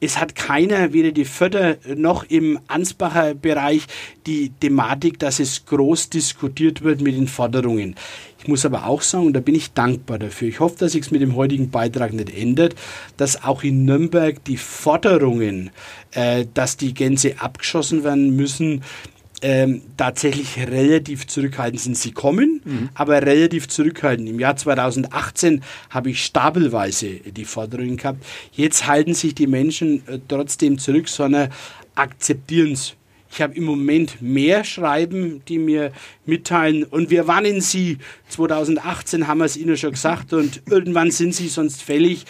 [0.01, 3.85] es hat keiner, weder die Förder noch im Ansbacher Bereich,
[4.25, 7.95] die Thematik, dass es groß diskutiert wird mit den Forderungen.
[8.39, 11.03] Ich muss aber auch sagen, und da bin ich dankbar dafür, ich hoffe, dass sich
[11.03, 12.73] es mit dem heutigen Beitrag nicht ändert,
[13.17, 15.69] dass auch in Nürnberg die Forderungen,
[16.13, 18.83] äh, dass die Gänse abgeschossen werden müssen,
[19.41, 21.97] ähm, tatsächlich relativ zurückhaltend sind.
[21.97, 22.89] Sie kommen, mhm.
[22.93, 24.29] aber relativ zurückhaltend.
[24.29, 28.23] Im Jahr 2018 habe ich stapelweise die Forderungen gehabt.
[28.51, 31.49] Jetzt halten sich die Menschen äh, trotzdem zurück, sondern
[31.95, 32.95] akzeptieren es.
[33.33, 35.93] Ich habe im Moment mehr Schreiben, die mir
[36.25, 37.97] mitteilen, und wir warnen Sie.
[38.27, 42.25] 2018 haben wir es Ihnen schon gesagt, und irgendwann sind Sie sonst fällig.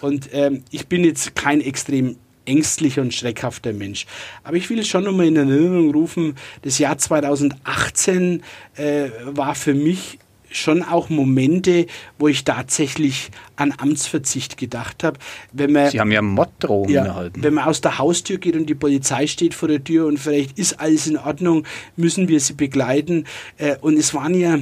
[0.00, 4.06] Und ähm, ich bin jetzt kein extrem ängstlicher und schreckhafter Mensch.
[4.42, 8.42] Aber ich will schon nochmal in Erinnerung rufen, das Jahr 2018
[8.76, 10.18] äh, war für mich
[10.56, 11.86] schon auch Momente,
[12.18, 15.18] wo ich tatsächlich an Amtsverzicht gedacht habe.
[15.52, 17.42] Wenn man, Sie haben ja Morddrohungen ja, erhalten.
[17.42, 20.58] Wenn man aus der Haustür geht und die Polizei steht vor der Tür und vielleicht
[20.58, 23.26] ist alles in Ordnung, müssen wir sie begleiten.
[23.58, 24.58] Äh, und es waren ja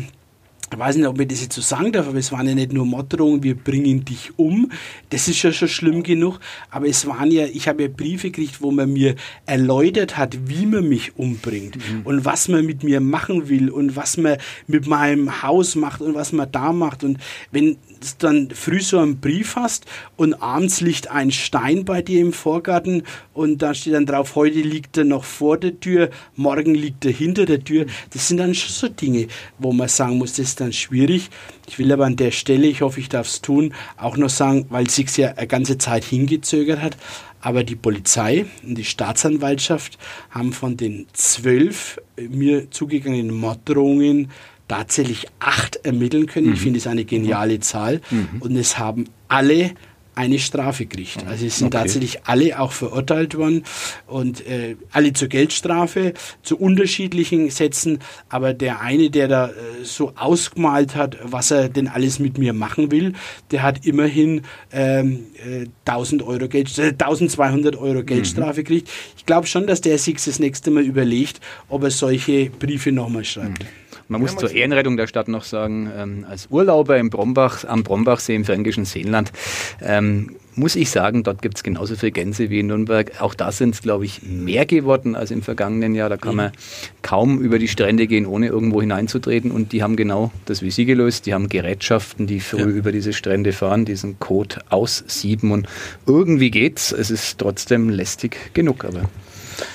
[0.72, 2.72] ich weiß nicht, ob ich das jetzt so sagen darf, aber es waren ja nicht
[2.72, 4.70] nur Morddrohungen, wir bringen dich um.
[5.10, 6.40] Das ist ja schon schlimm genug.
[6.70, 10.64] Aber es waren ja, ich habe ja Briefe gekriegt, wo man mir erläutert hat, wie
[10.64, 12.02] man mich umbringt mhm.
[12.04, 16.14] und was man mit mir machen will und was man mit meinem Haus macht und
[16.14, 17.04] was man da macht.
[17.04, 17.18] Und
[17.50, 17.76] wenn
[18.18, 23.02] dann früh so einen Brief hast und abends liegt ein Stein bei dir im Vorgarten
[23.34, 27.12] und da steht dann drauf, heute liegt er noch vor der Tür, morgen liegt er
[27.12, 27.86] hinter der Tür.
[28.12, 31.30] Das sind dann schon so Dinge, wo man sagen muss, das dann schwierig.
[31.68, 34.66] Ich will aber an der Stelle, ich hoffe, ich darf es tun, auch noch sagen,
[34.70, 36.96] weil es sich ja eine ganze Zeit hingezögert hat,
[37.40, 39.98] aber die Polizei und die Staatsanwaltschaft
[40.30, 44.30] haben von den zwölf mir zugegangenen Morddrohungen
[44.68, 46.46] tatsächlich acht ermitteln können.
[46.46, 46.52] Mhm.
[46.54, 48.00] Ich finde es eine geniale Zahl.
[48.10, 48.40] Mhm.
[48.40, 49.72] Und es haben alle
[50.14, 51.26] eine Strafe kriegt.
[51.26, 51.78] Also es sind okay.
[51.78, 53.64] tatsächlich alle auch verurteilt worden
[54.06, 58.00] und äh, alle zur Geldstrafe, zu unterschiedlichen Sätzen.
[58.28, 59.52] Aber der eine, der da äh,
[59.84, 63.14] so ausgemalt hat, was er denn alles mit mir machen will,
[63.50, 68.64] der hat immerhin ähm, äh, 1000 Euro Geld, äh, 1200 Euro Geldstrafe mhm.
[68.64, 68.90] kriegt.
[69.16, 73.24] Ich glaube schon, dass der sich das nächste Mal überlegt, ob er solche Briefe nochmal
[73.24, 73.62] schreibt.
[73.62, 73.81] Mhm.
[74.12, 78.34] Man muss zur Ehrenrettung der Stadt noch sagen, ähm, als Urlauber im Brombach, am Brombachsee
[78.34, 79.32] im fränkischen Seenland,
[79.80, 83.20] ähm, muss ich sagen, dort gibt es genauso viele Gänse wie in Nürnberg.
[83.20, 86.10] Auch da sind es, glaube ich, mehr geworden als im vergangenen Jahr.
[86.10, 86.52] Da kann man
[87.00, 89.50] kaum über die Strände gehen, ohne irgendwo hineinzutreten.
[89.50, 91.24] Und die haben genau das wie Sie gelöst.
[91.26, 92.66] Die haben Gerätschaften, die früh ja.
[92.66, 95.52] über diese Strände fahren, diesen Code aussieben.
[95.52, 95.68] Und
[96.06, 96.92] irgendwie geht's.
[96.92, 99.08] Es ist trotzdem lästig genug, aber.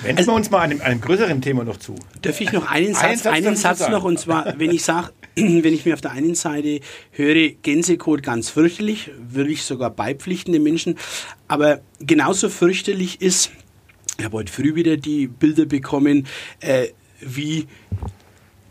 [0.02, 1.94] Wenden also, wir uns mal einem, einem größeren Thema noch zu.
[2.22, 4.04] Darf ich noch einen Satz, einen Satz, einen Satz noch?
[4.04, 6.80] Und zwar, wenn ich sage, wenn ich mir auf der einen Seite
[7.12, 10.96] höre, Gänsekot ganz fürchterlich, würde ich sogar beipflichten den Menschen.
[11.46, 13.50] Aber genauso fürchterlich ist,
[14.18, 16.26] ich habe heute früh wieder die Bilder bekommen,
[16.60, 16.88] äh,
[17.20, 17.66] wie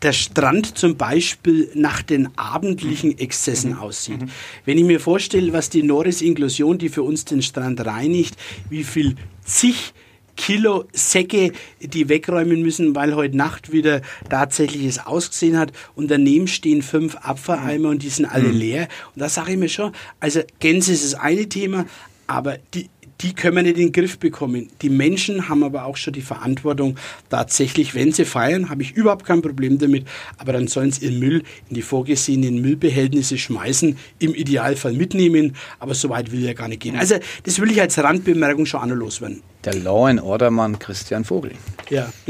[0.02, 3.80] der Strand zum Beispiel nach den abendlichen Exzessen mhm.
[3.80, 4.22] aussieht.
[4.22, 4.30] Mhm.
[4.66, 8.36] Wenn ich mir vorstelle, was die Norris Inklusion, die für uns den Strand reinigt,
[8.70, 9.94] wie viel zig
[10.38, 15.74] Kilo Säcke, die wegräumen müssen, weil heute Nacht wieder tatsächlich es ausgesehen hat.
[15.96, 18.58] Und daneben stehen fünf Abfalleimer und die sind alle mhm.
[18.58, 18.88] leer.
[19.14, 21.86] Und da sage ich mir schon, also Gänse ist das eine Thema,
[22.28, 22.90] aber die,
[23.22, 24.70] die können wir nicht in den Griff bekommen.
[24.82, 26.98] Die Menschen haben aber auch schon die Verantwortung,
[27.30, 30.06] tatsächlich, wenn sie feiern, habe ich überhaupt kein Problem damit,
[30.38, 35.96] aber dann sollen sie ihren Müll in die vorgesehenen Müllbehältnisse schmeißen, im Idealfall mitnehmen, aber
[35.96, 36.96] so weit will ja gar nicht gehen.
[36.96, 41.26] Also das will ich als Randbemerkung schon an loswerden der Law and Order Mann Christian
[41.26, 41.52] Vogel.
[41.90, 42.10] Ja.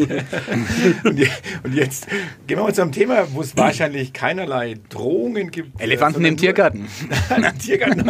[1.04, 1.20] und,
[1.74, 2.08] jetzt
[2.48, 5.80] gehen wir mal zu einem Thema, wo es wahrscheinlich keinerlei Drohungen gibt.
[5.80, 6.88] Elefanten im Tiergarten.
[7.30, 8.10] Nein, Tiergarten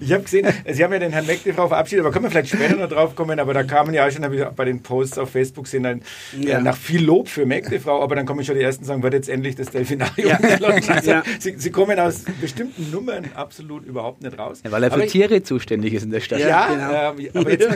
[0.00, 2.76] Ich habe gesehen, Sie haben ja den Herrn Meckdefrau verabschiedet, aber können wir vielleicht später
[2.76, 5.30] noch drauf kommen, aber da kamen ja auch schon, habe ich bei den Posts auf
[5.30, 6.02] Facebook gesehen, dann,
[6.40, 6.60] ja.
[6.60, 9.54] nach viel Lob für Meckdefrau, aber dann kommen schon die ersten sagen, wird jetzt endlich
[9.54, 10.38] das Delfinarium ja.
[10.88, 11.22] Also, ja.
[11.38, 14.60] Sie, Sie, kommen aus bestimmten Nummern absolut überhaupt nicht raus.
[14.64, 16.40] Ja, weil er für aber Tiere ich, zuständig ist in der Stadt.
[16.40, 17.22] Ja, genau.
[17.22, 17.68] äh, aber jetzt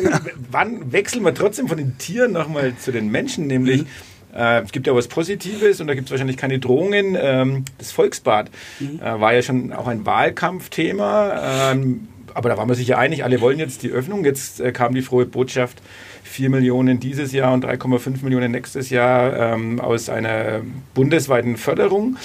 [0.57, 3.47] wann wechseln wir trotzdem von den Tieren nochmal zu den Menschen?
[3.47, 3.87] Nämlich, mhm.
[4.35, 7.14] äh, es gibt ja was Positives und da gibt es wahrscheinlich keine Drohungen.
[7.21, 8.99] Ähm, das Volksbad mhm.
[9.01, 11.73] äh, war ja schon auch ein Wahlkampfthema.
[11.73, 14.25] Ähm, aber da waren wir sich ja einig, alle wollen jetzt die Öffnung.
[14.25, 15.83] Jetzt äh, kam die frohe Botschaft,
[16.25, 20.62] 4 Millionen dieses Jahr und 3,5 Millionen nächstes Jahr ähm, aus einer
[20.95, 22.16] bundesweiten Förderung.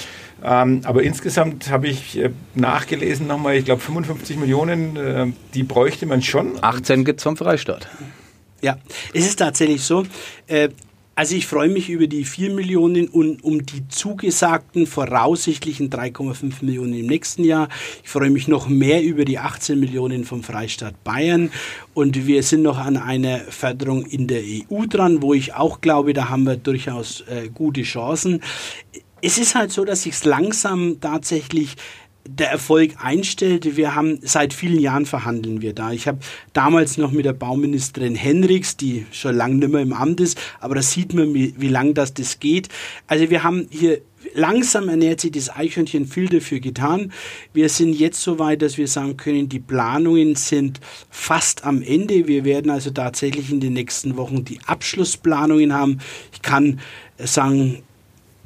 [0.42, 6.06] Ähm, aber insgesamt habe ich äh, nachgelesen nochmal, ich glaube 55 Millionen, äh, die bräuchte
[6.06, 6.52] man schon.
[6.62, 7.88] 18 gibt es vom Freistaat.
[8.62, 8.78] Ja,
[9.12, 10.06] es ist tatsächlich so.
[10.46, 10.68] Äh,
[11.14, 16.94] also ich freue mich über die 4 Millionen und um die zugesagten voraussichtlichen 3,5 Millionen
[16.94, 17.68] im nächsten Jahr.
[18.02, 21.50] Ich freue mich noch mehr über die 18 Millionen vom Freistaat Bayern.
[21.92, 26.14] Und wir sind noch an einer Förderung in der EU dran, wo ich auch glaube,
[26.14, 28.40] da haben wir durchaus äh, gute Chancen.
[29.20, 31.76] Es ist halt so, dass sich langsam tatsächlich
[32.26, 33.76] der Erfolg einstellte.
[33.76, 35.92] Wir haben seit vielen Jahren verhandeln wir da.
[35.92, 36.18] Ich habe
[36.52, 40.76] damals noch mit der Bauministerin Henriks, die schon lange nicht mehr im Amt ist, aber
[40.76, 42.68] da sieht man, wie, wie lang das, das geht.
[43.06, 44.00] Also wir haben hier
[44.34, 47.12] langsam ernährt sich das Eichhörnchen viel dafür getan.
[47.52, 50.80] Wir sind jetzt so weit, dass wir sagen können, die Planungen sind
[51.10, 52.28] fast am Ende.
[52.28, 55.98] Wir werden also tatsächlich in den nächsten Wochen die Abschlussplanungen haben.
[56.32, 56.80] Ich kann
[57.18, 57.82] sagen,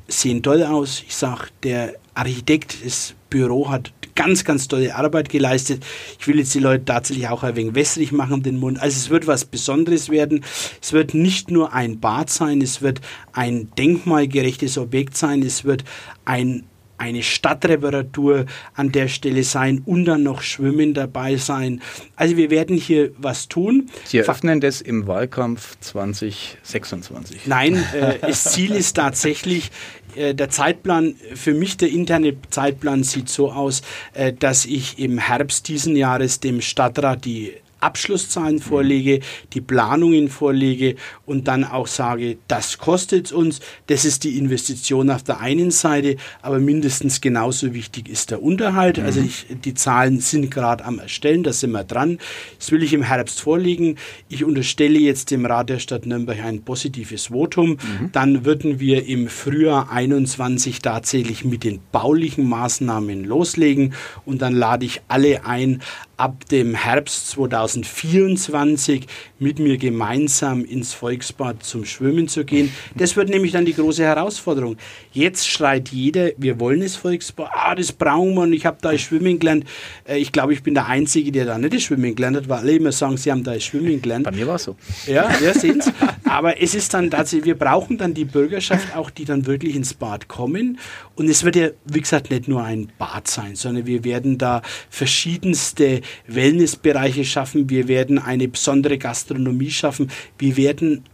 [0.08, 1.02] sehen toll aus.
[1.06, 5.84] Ich sage, der Architekt, das Büro hat ganz, ganz tolle Arbeit geleistet.
[6.18, 8.80] Ich will jetzt die Leute tatsächlich auch ein wenig wässrig machen, den Mund.
[8.80, 10.44] Also es wird was Besonderes werden.
[10.82, 13.00] Es wird nicht nur ein Bad sein, es wird
[13.32, 15.84] ein denkmalgerechtes Objekt sein, es wird
[16.24, 16.64] ein
[16.98, 21.82] eine Stadtreparatur an der Stelle sein und dann noch Schwimmen dabei sein.
[22.16, 23.90] Also wir werden hier was tun.
[24.04, 27.46] Sie eröffnen das im Wahlkampf 2026.
[27.46, 29.70] Nein, äh, das Ziel ist tatsächlich,
[30.14, 33.82] äh, der Zeitplan, für mich der interne Zeitplan sieht so aus,
[34.14, 37.52] äh, dass ich im Herbst diesen Jahres dem Stadtrat die
[37.86, 39.20] Abschlusszahlen vorlege,
[39.52, 45.22] die Planungen vorlege und dann auch sage, das kostet uns, das ist die Investition auf
[45.22, 48.98] der einen Seite, aber mindestens genauso wichtig ist der Unterhalt.
[48.98, 49.26] Also mhm.
[49.26, 52.18] ich, die Zahlen sind gerade am Erstellen, da sind wir dran.
[52.58, 53.96] Das will ich im Herbst vorlegen.
[54.28, 57.70] Ich unterstelle jetzt dem Rat der Stadt Nürnberg ein positives Votum.
[57.70, 58.10] Mhm.
[58.12, 63.94] Dann würden wir im Frühjahr 21 tatsächlich mit den baulichen Maßnahmen loslegen
[64.24, 65.82] und dann lade ich alle ein,
[66.16, 69.06] ab dem Herbst 2024
[69.38, 72.72] mit mir gemeinsam ins Volksbad zum Schwimmen zu gehen.
[72.94, 74.76] Das wird nämlich dann die große Herausforderung.
[75.16, 78.98] Jetzt schreit jeder, wir wollen das Volksbad, ah, das brauchen wir und ich habe da
[78.98, 79.64] Schwimmen gelernt.
[80.06, 82.58] Äh, ich glaube, ich bin der Einzige, der da nicht das Schwimmen gelernt hat, weil
[82.58, 84.24] alle immer sagen, sie haben da Schwimmen gelernt.
[84.24, 84.76] Bei mir war es so.
[85.06, 85.90] Ja, wir sehen es.
[86.24, 89.94] Aber es ist dann tatsächlich, wir brauchen dann die Bürgerschaft auch, die dann wirklich ins
[89.94, 90.78] Bad kommen.
[91.14, 94.60] Und es wird ja, wie gesagt, nicht nur ein Bad sein, sondern wir werden da
[94.90, 97.70] verschiedenste Wellnessbereiche schaffen.
[97.70, 100.10] Wir werden eine besondere Gastronomie schaffen.
[100.36, 101.04] Wir werden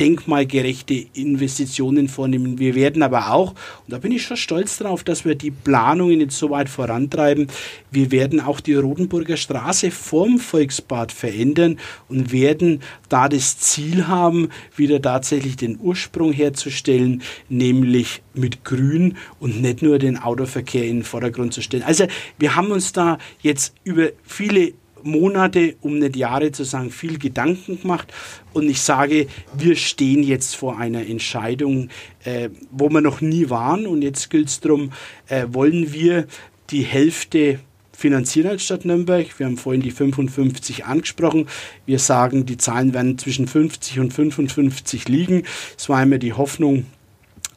[0.00, 2.58] denkmalgerechte Investitionen vornehmen.
[2.58, 6.20] Wir werden aber auch, und da bin ich schon stolz drauf, dass wir die Planungen
[6.20, 7.48] jetzt so weit vorantreiben,
[7.90, 14.48] wir werden auch die Rodenburger Straße vorm Volksbad verändern und werden da das Ziel haben,
[14.74, 21.04] wieder tatsächlich den Ursprung herzustellen, nämlich mit Grün und nicht nur den Autoverkehr in den
[21.04, 21.82] Vordergrund zu stellen.
[21.82, 22.06] Also
[22.38, 27.80] wir haben uns da jetzt über viele Monate, um nicht Jahre zu sagen, viel Gedanken
[27.80, 28.12] gemacht.
[28.52, 31.88] Und ich sage, wir stehen jetzt vor einer Entscheidung,
[32.24, 33.86] äh, wo wir noch nie waren.
[33.86, 34.92] Und jetzt gilt es darum,
[35.28, 36.26] äh, wollen wir
[36.70, 37.60] die Hälfte
[37.92, 39.26] finanzieren als Stadt Nürnberg.
[39.38, 41.48] Wir haben vorhin die 55 angesprochen.
[41.84, 45.42] Wir sagen, die Zahlen werden zwischen 50 und 55 liegen.
[45.76, 46.86] Es war immer die Hoffnung,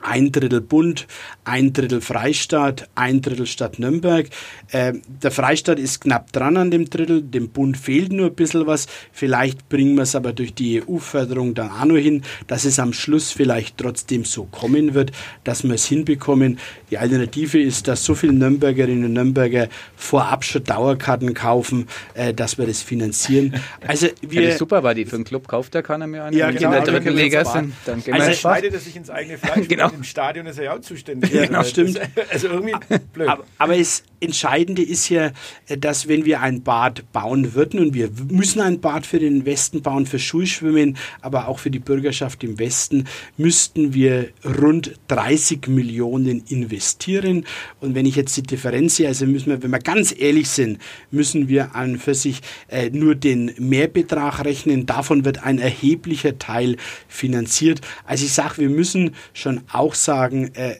[0.03, 1.07] ein Drittel Bund,
[1.45, 4.27] ein Drittel Freistaat, ein Drittel Stadt Nürnberg.
[4.71, 8.67] Äh, der Freistaat ist knapp dran an dem Drittel, dem Bund fehlt nur ein bisschen
[8.67, 8.87] was.
[9.11, 12.93] Vielleicht bringen wir es aber durch die EU-Förderung dann auch noch hin, dass es am
[12.93, 15.11] Schluss vielleicht trotzdem so kommen wird,
[15.43, 16.59] dass wir es hinbekommen.
[16.91, 22.57] Die Alternative ist, dass so viele Nürnbergerinnen und Nürnberger vorab schon Dauerkarten kaufen, äh, dass
[22.57, 23.53] wir das finanzieren.
[23.85, 26.25] Also wir ja, das ist super, weil die für einen Club kauft der keiner mehr
[26.25, 26.37] eine.
[26.37, 27.73] Ja, genau, in der dritten Liga sind.
[27.85, 29.67] Dann gehen also wir schneidet er sich ins eigene Fleisch.
[29.67, 31.31] genau im Stadion ist er ja auch zuständig.
[31.31, 31.99] Ja, genau, stimmt.
[32.31, 32.75] also irgendwie
[33.13, 33.27] blöd.
[33.29, 35.31] Aber, aber das Entscheidende ist ja,
[35.79, 39.81] dass wenn wir ein Bad bauen würden und wir müssen ein Bad für den Westen
[39.81, 43.05] bauen, für Schulschwimmen, aber auch für die Bürgerschaft im Westen,
[43.37, 47.45] müssten wir rund 30 Millionen investieren.
[47.79, 50.79] Und wenn ich jetzt die Differenz sehe, also müssen wir, wenn wir ganz ehrlich sind,
[51.11, 54.85] müssen wir an für sich äh, nur den Mehrbetrag rechnen.
[54.85, 57.81] Davon wird ein erheblicher Teil finanziert.
[58.05, 60.75] Also ich sage, wir müssen schon auch sagen, äh,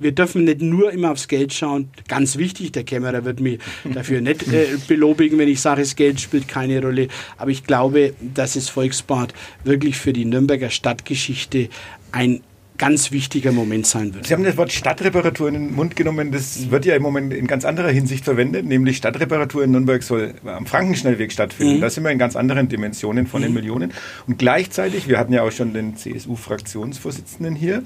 [0.00, 1.90] wir dürfen nicht nur immer aufs Geld schauen.
[2.08, 3.60] Ganz wichtig, der Kämmerer wird mich
[3.94, 7.08] dafür nicht äh, belobigen, wenn ich sage, das Geld spielt keine Rolle.
[7.36, 11.68] Aber ich glaube, dass das Volksbad wirklich für die Nürnberger Stadtgeschichte
[12.12, 12.40] ein
[12.80, 14.26] ganz wichtiger Moment sein wird.
[14.26, 16.32] Sie haben das Wort Stadtreparatur in den Mund genommen.
[16.32, 20.32] Das wird ja im Moment in ganz anderer Hinsicht verwendet, nämlich Stadtreparatur in Nürnberg soll
[20.46, 21.76] am Frankenschnellweg stattfinden.
[21.76, 21.80] Mhm.
[21.82, 23.44] Da sind wir in ganz anderen Dimensionen von mhm.
[23.44, 23.92] den Millionen.
[24.26, 27.82] Und gleichzeitig, wir hatten ja auch schon den CSU-Fraktionsvorsitzenden hier,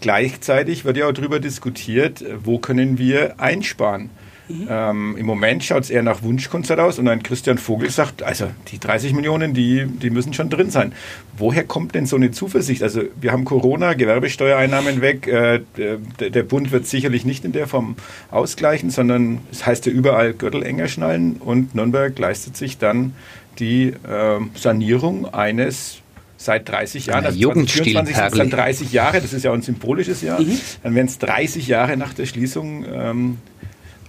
[0.00, 4.10] gleichzeitig wird ja auch darüber diskutiert, wo können wir einsparen.
[4.48, 4.68] Mhm.
[4.70, 8.46] Ähm, Im Moment schaut es eher nach Wunschkonzert aus und ein Christian Vogel sagt, also
[8.68, 10.92] die 30 Millionen, die, die müssen schon drin sein.
[11.36, 12.82] Woher kommt denn so eine Zuversicht?
[12.82, 17.66] Also wir haben Corona, Gewerbesteuereinnahmen weg, äh, der, der, Bund wird sicherlich nicht in der
[17.66, 17.96] Form
[18.30, 23.14] ausgleichen, sondern es heißt ja überall Gürtel enger schnallen und Nürnberg leistet sich dann
[23.58, 26.02] die äh, Sanierung eines
[26.36, 30.20] seit 30 Jahren, also 2024 sind es dann 30 Jahre, das ist ja ein symbolisches
[30.20, 30.58] Jahr, mhm.
[30.82, 33.38] dann werden es 30 Jahre nach der Schließung ähm,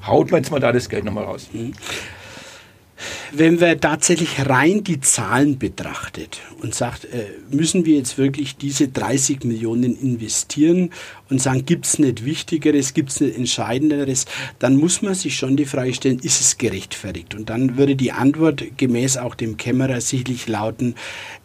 [0.06, 1.50] haut man jetzt mal da das Geld nochmal raus.
[1.52, 1.74] Mhm.
[3.34, 8.88] Wenn wir tatsächlich rein die Zahlen betrachtet und sagt, äh, müssen wir jetzt wirklich diese
[8.88, 10.92] 30 Millionen investieren
[11.30, 14.26] und sagen, gibt es nicht Wichtigeres, gibt es nicht Entscheidenderes,
[14.60, 17.36] dann muss man sich schon die Frage stellen, ist es gerechtfertigt?
[17.36, 20.96] Und dann würde die Antwort gemäß auch dem Kämmerer sicherlich lauten,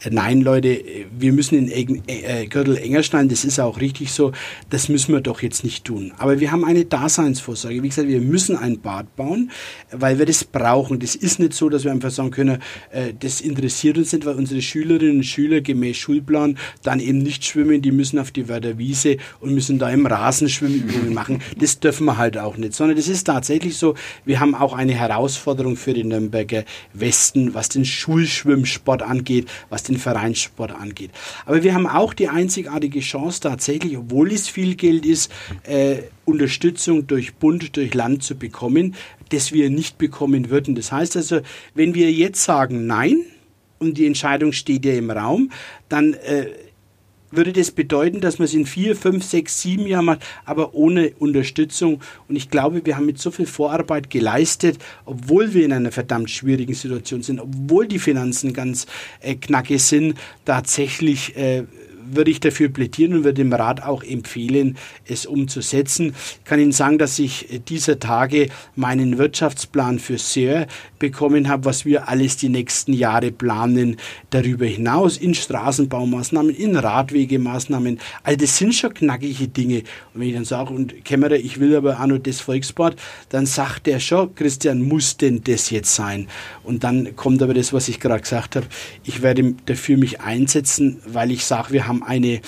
[0.04, 0.82] äh, nein Leute,
[1.18, 4.32] wir müssen den äh, Gürtel enger schneiden, das ist auch richtig so,
[4.70, 6.12] das müssen wir doch jetzt nicht tun.
[6.18, 7.82] Aber wir haben eine Daseinsvorsorge.
[7.82, 9.50] Wie gesagt, wir müssen ein Bad bauen,
[9.90, 11.00] weil wir das brauchen.
[11.00, 14.36] Das ist nicht so, dass wir einfach sagen können, äh, das interessiert uns nicht, weil
[14.36, 19.16] unsere Schülerinnen und Schüler gemäß Schulplan dann eben nicht schwimmen, die müssen auf die Wörterwiese
[19.40, 21.42] und müssen da im Rasenschwimmübungen machen.
[21.58, 24.94] Das dürfen wir halt auch nicht, sondern das ist tatsächlich so, wir haben auch eine
[24.94, 31.10] Herausforderung für den Nürnberger Westen, was den Schulschwimmsport angeht, was den Vereinssport angeht.
[31.46, 35.30] Aber wir haben auch die einzigartige Chance tatsächlich, obwohl es viel Geld ist,
[35.64, 38.94] äh, Unterstützung durch Bund, durch Land zu bekommen,
[39.32, 40.74] das wir nicht bekommen würden.
[40.74, 41.40] Das heißt also,
[41.74, 43.24] wenn wir jetzt sagen Nein,
[43.78, 45.50] und die Entscheidung steht ja im Raum,
[45.88, 46.46] dann äh,
[47.32, 51.12] würde das bedeuten, dass man es in vier, fünf, sechs, sieben Jahren macht, aber ohne
[51.18, 52.00] Unterstützung.
[52.28, 56.30] Und ich glaube, wir haben mit so viel Vorarbeit geleistet, obwohl wir in einer verdammt
[56.30, 58.86] schwierigen Situation sind, obwohl die Finanzen ganz
[59.20, 61.64] äh, knackig sind, tatsächlich äh,
[62.14, 66.14] würde ich dafür plädieren und würde dem Rat auch empfehlen, es umzusetzen.
[66.38, 70.66] Ich kann Ihnen sagen, dass ich dieser Tage meinen Wirtschaftsplan für SER
[70.98, 73.96] bekommen habe, was wir alles die nächsten Jahre planen,
[74.30, 77.98] darüber hinaus in Straßenbaumaßnahmen, in Radwegemaßnahmen.
[78.22, 79.82] All das sind schon knackige Dinge.
[80.14, 82.96] Und wenn ich dann sage, und Kämmerer, ich will aber auch noch das Volksbad,
[83.30, 86.28] dann sagt der schon, Christian, muss denn das jetzt sein?
[86.62, 88.66] Und dann kommt aber das, was ich gerade gesagt habe.
[89.04, 92.40] Ich werde dafür mich einsetzen, weil ich sage, wir haben eine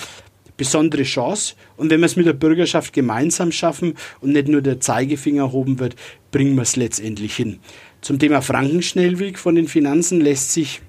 [0.57, 1.55] besondere Chance.
[1.77, 5.79] Und wenn wir es mit der Bürgerschaft gemeinsam schaffen und nicht nur der Zeigefinger erhoben
[5.79, 5.95] wird,
[6.31, 7.59] bringen wir es letztendlich hin.
[8.01, 10.81] Zum Thema Frankenschnellweg von den Finanzen lässt sich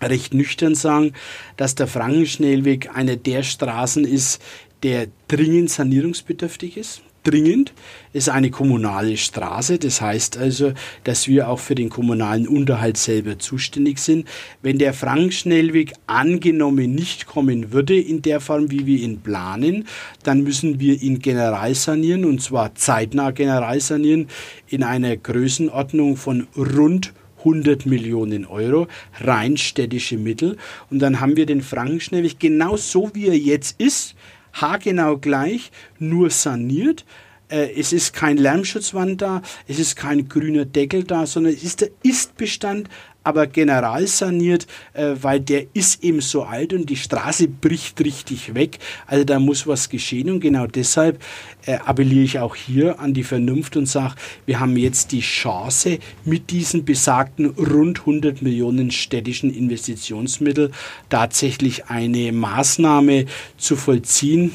[0.00, 1.12] recht nüchtern sagen,
[1.56, 4.42] dass der Frankenschnellweg eine der Straßen ist,
[4.82, 7.72] der dringend sanierungsbedürftig ist dringend.
[8.12, 10.72] Ist eine kommunale Straße, das heißt also,
[11.04, 14.28] dass wir auch für den kommunalen Unterhalt selber zuständig sind.
[14.60, 19.86] Wenn der Frankenschnellweg angenommen nicht kommen würde in der Form, wie wir ihn planen,
[20.22, 24.28] dann müssen wir ihn general sanieren und zwar zeitnah general sanieren
[24.68, 27.12] in einer Größenordnung von rund
[27.44, 28.86] 100 Millionen Euro,
[29.20, 30.56] rein städtische Mittel.
[30.90, 34.14] Und dann haben wir den Frankenschnellweg genau so, wie er jetzt ist,
[34.52, 37.04] haargenau gleich, nur saniert.
[37.48, 41.80] Äh, es ist kein Lärmschutzwand da, es ist kein grüner Deckel da, sondern es ist
[41.80, 42.88] der Istbestand,
[43.24, 48.54] aber general saniert, äh, weil der ist eben so alt und die Straße bricht richtig
[48.54, 48.78] weg.
[49.06, 51.22] Also da muss was geschehen und genau deshalb
[51.66, 54.14] äh, appelliere ich auch hier an die Vernunft und sage,
[54.46, 60.70] wir haben jetzt die Chance, mit diesen besagten rund 100 Millionen städtischen Investitionsmittel
[61.08, 64.52] tatsächlich eine Maßnahme zu vollziehen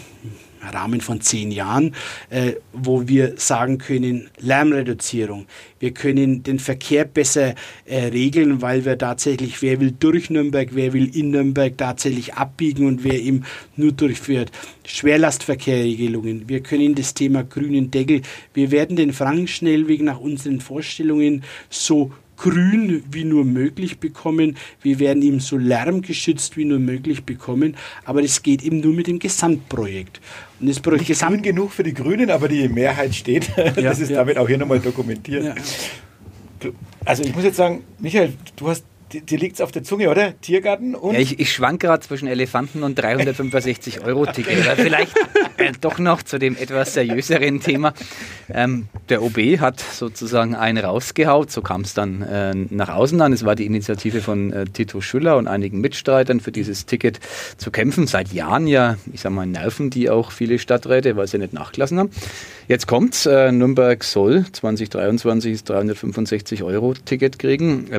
[0.61, 1.93] Rahmen von zehn Jahren,
[2.29, 5.45] äh, wo wir sagen können, Lärmreduzierung.
[5.79, 7.55] Wir können den Verkehr besser
[7.85, 12.87] äh, regeln, weil wir tatsächlich, wer will durch Nürnberg, wer will in Nürnberg tatsächlich abbiegen
[12.87, 13.43] und wer eben
[13.75, 14.51] nur durchführt.
[14.85, 16.49] Schwerlastverkehrregelungen.
[16.49, 18.21] Wir können das Thema grünen Deckel.
[18.53, 24.57] Wir werden den Frankenschnellweg nach unseren Vorstellungen so grün wie nur möglich bekommen.
[24.81, 27.75] Wir werden ihm so lärmgeschützt wie nur möglich bekommen.
[28.05, 30.21] Aber das geht eben nur mit dem Gesamtprojekt.
[30.59, 33.51] Und das Projekt Nicht Gesamt grün genug für die Grünen, aber die Mehrheit steht.
[33.57, 34.17] Ja, das ist ja.
[34.17, 35.43] damit auch hier nochmal dokumentiert.
[35.43, 36.71] Ja.
[37.05, 40.39] Also ich muss jetzt sagen, Michael, du hast dir liegt es auf der Zunge, oder?
[40.41, 41.13] Tiergarten und.
[41.13, 44.59] Ja, ich, ich schwank gerade zwischen Elefanten und 365 Euro Ticket.
[44.59, 45.15] Oder vielleicht
[45.57, 47.93] äh, doch noch zu dem etwas seriöseren Thema.
[48.49, 53.33] Ähm, der OB hat sozusagen einen rausgehaut, so kam es dann äh, nach außen an.
[53.33, 57.19] Es war die Initiative von äh, Tito Schüller und einigen Mitstreitern für dieses Ticket
[57.57, 58.07] zu kämpfen.
[58.07, 61.99] Seit Jahren ja, ich sag mal, nerven die auch viele Stadträte, weil sie nicht nachgelassen
[61.99, 62.09] haben.
[62.67, 63.25] Jetzt kommt's.
[63.25, 67.89] Äh, Nürnberg soll 2023 365 Euro Ticket kriegen.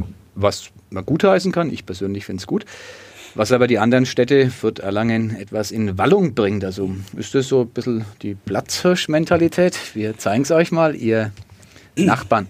[0.41, 1.73] Was man gutheißen kann.
[1.73, 2.65] Ich persönlich finde es gut.
[3.35, 6.65] Was aber die anderen Städte, Fürth, Erlangen, etwas in Wallung bringt.
[6.65, 9.77] Also ist das so ein bisschen die Platzhirsch-Mentalität?
[9.95, 11.33] Wir zeigen es euch mal, ihr
[11.97, 12.47] Nachbarn.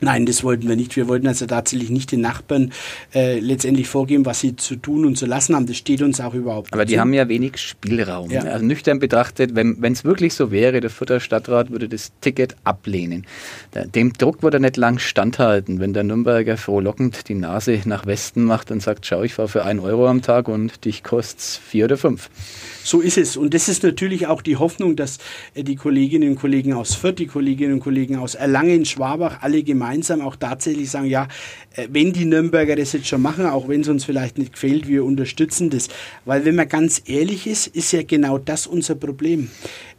[0.00, 0.96] Nein, das wollten wir nicht.
[0.96, 2.72] Wir wollten also tatsächlich nicht den Nachbarn
[3.14, 5.66] äh, letztendlich vorgeben, was sie zu tun und zu lassen haben.
[5.66, 6.74] Das steht uns auch überhaupt nicht.
[6.74, 7.00] Aber die zu.
[7.00, 8.30] haben ja wenig Spielraum.
[8.30, 8.42] Ja.
[8.42, 13.26] Also nüchtern betrachtet, wenn es wirklich so wäre, der Fürther Stadtrat würde das Ticket ablehnen.
[13.94, 18.44] Dem Druck würde er nicht lang standhalten, wenn der Nürnberger frohlockend die Nase nach Westen
[18.44, 21.86] macht und sagt, schau, ich fahre für einen Euro am Tag und dich kostet vier
[21.86, 22.30] oder fünf.
[22.82, 23.36] So ist es.
[23.36, 25.18] Und das ist natürlich auch die Hoffnung, dass
[25.54, 29.62] äh, die Kolleginnen und Kollegen aus Fürth, die Kolleginnen und Kollegen aus Erlangen, Schwabach, alle
[29.62, 29.83] gemeinsam
[30.20, 31.28] auch tatsächlich sagen, ja,
[31.76, 34.88] äh, wenn die Nürnberger das jetzt schon machen, auch wenn es uns vielleicht nicht gefällt,
[34.88, 35.88] wir unterstützen das.
[36.24, 39.50] Weil wenn man ganz ehrlich ist, ist ja genau das unser Problem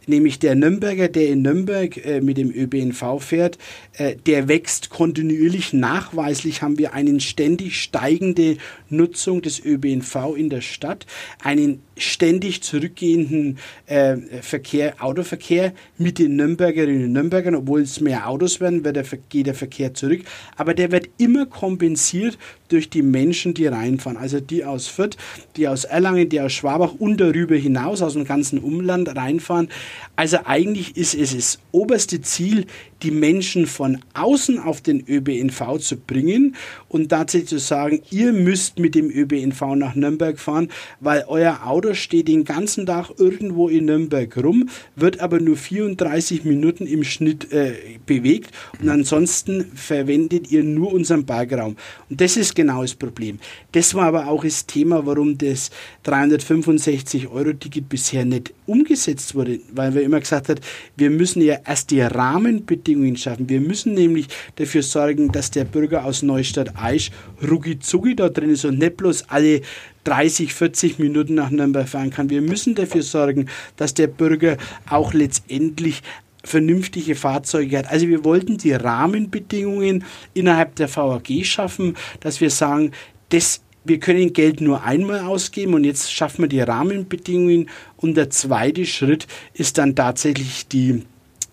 [0.06, 3.58] nämlich der Nürnberger, der in Nürnberg äh, mit dem ÖBNV fährt,
[3.94, 5.72] äh, der wächst kontinuierlich.
[5.72, 8.56] Nachweislich haben wir eine ständig steigende
[8.88, 11.06] Nutzung des ÖBNV in der Stadt,
[11.42, 18.60] einen ständig zurückgehenden äh, Verkehr, Autoverkehr mit den Nürnbergerinnen und Nürnbergern, obwohl es mehr Autos
[18.60, 20.22] werden, wird der, geht der Verkehr zurück.
[20.56, 22.38] Aber der wird immer kompensiert
[22.68, 24.16] durch die Menschen, die reinfahren.
[24.16, 25.16] Also die aus Fürth,
[25.56, 29.68] die aus Erlangen, die aus Schwabach und darüber hinaus aus dem ganzen Umland reinfahren.
[30.16, 32.66] Also eigentlich ist es das oberste Ziel,
[33.02, 36.56] die Menschen von außen auf den ÖBNV zu bringen
[36.88, 41.94] und tatsächlich zu sagen, ihr müsst mit dem ÖBNV nach Nürnberg fahren, weil euer Auto
[41.94, 47.52] steht den ganzen Tag irgendwo in Nürnberg rum, wird aber nur 34 Minuten im Schnitt
[47.52, 47.74] äh,
[48.06, 48.50] bewegt
[48.80, 51.76] und ansonsten verwendet ihr nur unseren Bergraum.
[52.08, 53.38] Und das ist genau das Problem.
[53.70, 55.70] Das war aber auch das Thema, warum das
[56.04, 60.60] 365-Euro-Ticket bisher nicht umgesetzt wurde, weil wir immer gesagt haben,
[60.96, 63.48] wir müssen ja erst die Rahmenbedingungen schaffen.
[63.48, 64.26] Wir müssen nämlich
[64.56, 67.12] dafür sorgen, dass der Bürger aus Neustadt Aisch
[67.48, 67.78] rucki
[68.16, 69.60] da drin ist und nicht bloß alle
[70.04, 72.30] 30, 40 Minuten nach Nürnberg fahren kann.
[72.30, 74.56] Wir müssen dafür sorgen, dass der Bürger
[74.88, 76.02] auch letztendlich
[76.46, 77.90] vernünftige Fahrzeuge hat.
[77.90, 82.92] Also wir wollten die Rahmenbedingungen innerhalb der VAG schaffen, dass wir sagen,
[83.30, 87.68] das wir können Geld nur einmal ausgeben und jetzt schaffen wir die Rahmenbedingungen.
[87.96, 91.04] Und der zweite Schritt ist dann tatsächlich die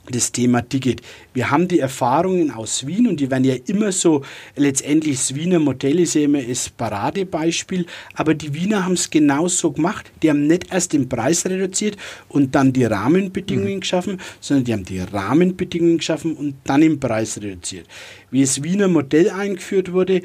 [0.09, 1.01] das Thema Ticket.
[1.33, 4.23] Wir haben die Erfahrungen aus Wien und die werden ja immer so,
[4.55, 9.71] letztendlich das Wiener Modell ist ja immer das Paradebeispiel, aber die Wiener haben es genauso
[9.71, 10.11] gemacht.
[10.21, 11.97] Die haben nicht erst den Preis reduziert
[12.27, 13.79] und dann die Rahmenbedingungen mhm.
[13.79, 17.87] geschaffen, sondern die haben die Rahmenbedingungen geschaffen und dann den Preis reduziert.
[18.29, 20.23] Wie das Wiener Modell eingeführt wurde, äh,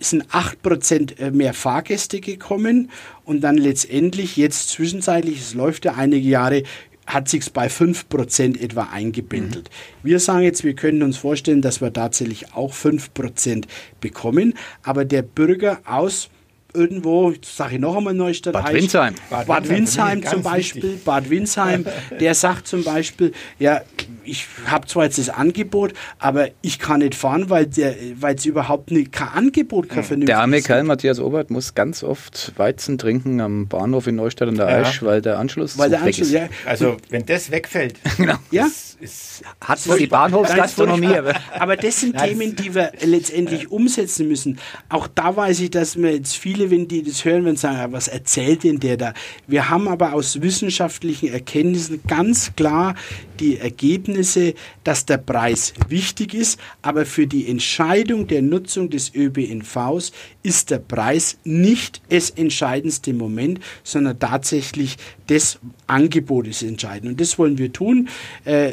[0.00, 2.90] sind 8% äh, mehr Fahrgäste gekommen
[3.24, 6.62] und dann letztendlich jetzt zwischenzeitlich, es läuft ja einige Jahre,
[7.08, 9.70] hat sich bei 5% etwa eingebindelt.
[9.70, 10.08] Mhm.
[10.08, 13.64] Wir sagen jetzt, wir können uns vorstellen, dass wir tatsächlich auch 5%
[14.00, 16.28] bekommen, aber der Bürger aus
[16.74, 19.14] irgendwo, sage ich noch einmal Neustadt, Bad Windsheim.
[19.30, 21.04] Bad, Bad Windsheim zum Beispiel, wichtig.
[21.04, 21.86] Bad Windsheim,
[22.20, 23.80] der sagt zum Beispiel, ja,
[24.28, 29.12] ich habe zwar jetzt das Angebot, aber ich kann nicht fahren, weil es überhaupt nicht,
[29.12, 33.68] kein Angebot, kein vernünftiges Der arme Kerl Matthias Obert muss ganz oft Weizen trinken am
[33.68, 34.76] Bahnhof in Neustadt an der ja.
[34.78, 36.48] Aisch, weil der Anschluss weil der Anschluss, ja.
[36.66, 38.36] Also wenn das wegfällt, genau.
[38.50, 38.68] ja?
[39.00, 41.14] Ist, hat wohl die Bahnhofsgastronomie.
[41.58, 44.58] Aber, das sind Themen, die wir letztendlich umsetzen müssen.
[44.88, 48.08] Auch da weiß ich, dass mir jetzt viele, wenn die das hören, werden sagen, was
[48.08, 49.14] erzählt denn der da?
[49.46, 52.94] Wir haben aber aus wissenschaftlichen Erkenntnissen ganz klar
[53.38, 60.12] die Ergebnisse, dass der Preis wichtig ist, aber für die Entscheidung der Nutzung des ÖBNVs
[60.42, 64.96] ist der Preis nicht das entscheidendste Moment, sondern tatsächlich
[65.28, 67.12] das Angebot ist entscheidend.
[67.12, 68.08] Und das wollen wir tun.
[68.44, 68.72] Äh,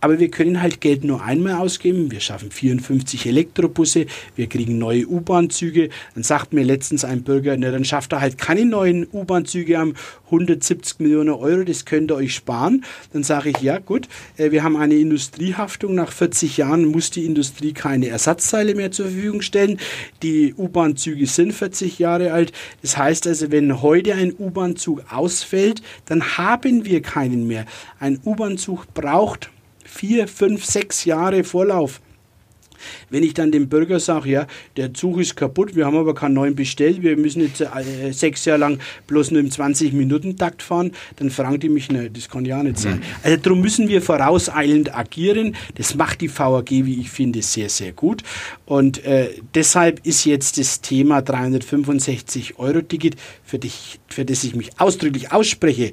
[0.00, 2.10] aber wir können halt Geld nur einmal ausgeben.
[2.10, 5.90] Wir schaffen 54 Elektrobusse, wir kriegen neue U-Bahn-Züge.
[6.14, 9.94] Dann sagt mir letztens ein Bürger, na, dann schafft er halt keine neuen U-Bahn-Züge am
[10.26, 12.84] 170 Millionen Euro, das könnt ihr euch sparen.
[13.12, 15.94] Dann sage ich, ja gut, äh, wir haben eine Industriehaftung.
[15.94, 19.78] Nach 40 Jahren muss die Industrie keine Ersatzteile mehr zur Verfügung stellen.
[20.22, 22.52] Die U-Bahn-Züge sind 40 Jahre alt.
[22.82, 27.66] Das heißt also, wenn heute ein U-Bahn-Zug ausfällt, dann haben wir keinen mehr.
[27.98, 29.50] Ein U-Bahn-Zug braucht
[29.90, 32.00] vier, fünf, sechs Jahre Vorlauf.
[33.10, 36.34] Wenn ich dann dem Bürger sage, ja, der Zug ist kaputt, wir haben aber keinen
[36.34, 41.30] neuen bestellt, wir müssen jetzt äh, sechs Jahre lang bloß nur im 20-Minuten-Takt fahren, dann
[41.30, 42.96] fragen die mich, ne, das kann ja nicht sein.
[42.96, 43.02] Mhm.
[43.22, 45.56] Also darum müssen wir vorauseilend agieren.
[45.74, 48.22] Das macht die VAG, wie ich finde, sehr, sehr gut.
[48.64, 53.58] Und äh, deshalb ist jetzt das Thema 365-Euro-Ticket, für,
[54.08, 55.92] für das ich mich ausdrücklich ausspreche,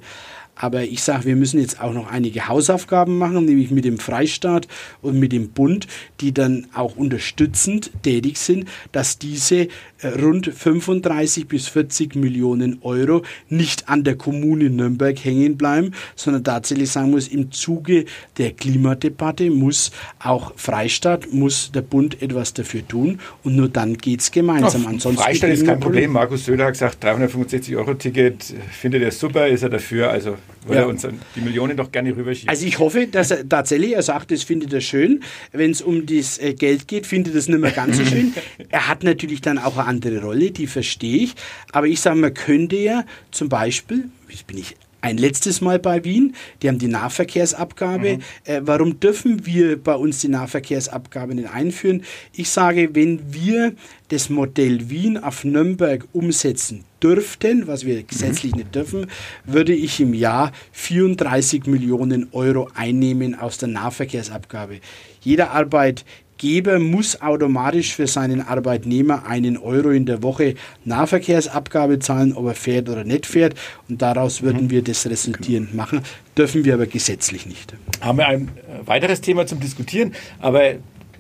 [0.60, 4.68] aber ich sage, wir müssen jetzt auch noch einige Hausaufgaben machen, nämlich mit dem Freistaat
[5.02, 5.88] und mit dem Bund,
[6.20, 9.68] die dann auch unterstützend tätig sind, dass diese
[10.02, 16.44] äh, rund 35 bis 40 Millionen Euro nicht an der Kommune Nürnberg hängen bleiben, sondern
[16.44, 18.06] tatsächlich sagen muss, im Zuge
[18.38, 24.22] der Klimadebatte muss auch Freistaat, muss der Bund etwas dafür tun und nur dann geht
[24.22, 24.84] es gemeinsam.
[24.84, 26.12] Ja, Ansonsten Freistaat ist kein Problem.
[26.12, 30.82] Markus Söder hat gesagt, 365 Euro Ticket findet er super, ist er dafür, also würde
[30.82, 30.88] ja.
[30.88, 32.50] uns die Millionen doch gerne rüberschieben.
[32.50, 35.24] Also ich hoffe, dass er tatsächlich, er sagt, das findet er schön.
[35.52, 38.34] Wenn es um das äh, Geld geht, findet er das nicht mehr ganz so schön.
[38.70, 41.36] er hat natürlich dann auch eine andere Rolle, die verstehe ich.
[41.72, 44.76] Aber ich sage, man könnte ja zum Beispiel, jetzt bin ich
[45.08, 46.36] ein letztes Mal bei Wien.
[46.62, 48.18] Die haben die Nahverkehrsabgabe.
[48.18, 48.22] Mhm.
[48.44, 52.04] Äh, warum dürfen wir bei uns die Nahverkehrsabgabe nicht einführen?
[52.34, 53.74] Ich sage, wenn wir
[54.10, 58.60] das Modell Wien auf Nürnberg umsetzen dürften, was wir gesetzlich mhm.
[58.60, 59.08] nicht dürfen,
[59.46, 64.80] würde ich im Jahr 34 Millionen Euro einnehmen aus der Nahverkehrsabgabe.
[65.22, 66.06] Jeder Arbeit
[66.38, 72.56] Geber muss automatisch für seinen Arbeitnehmer einen Euro in der Woche Nahverkehrsabgabe zahlen, ob er
[72.56, 73.56] fährt oder nicht fährt.
[73.90, 74.70] Und daraus würden mhm.
[74.72, 76.02] wir das resultierend machen,
[76.38, 77.74] dürfen wir aber gesetzlich nicht.
[78.02, 80.76] Haben wir ein äh, weiteres Thema zum Diskutieren, aber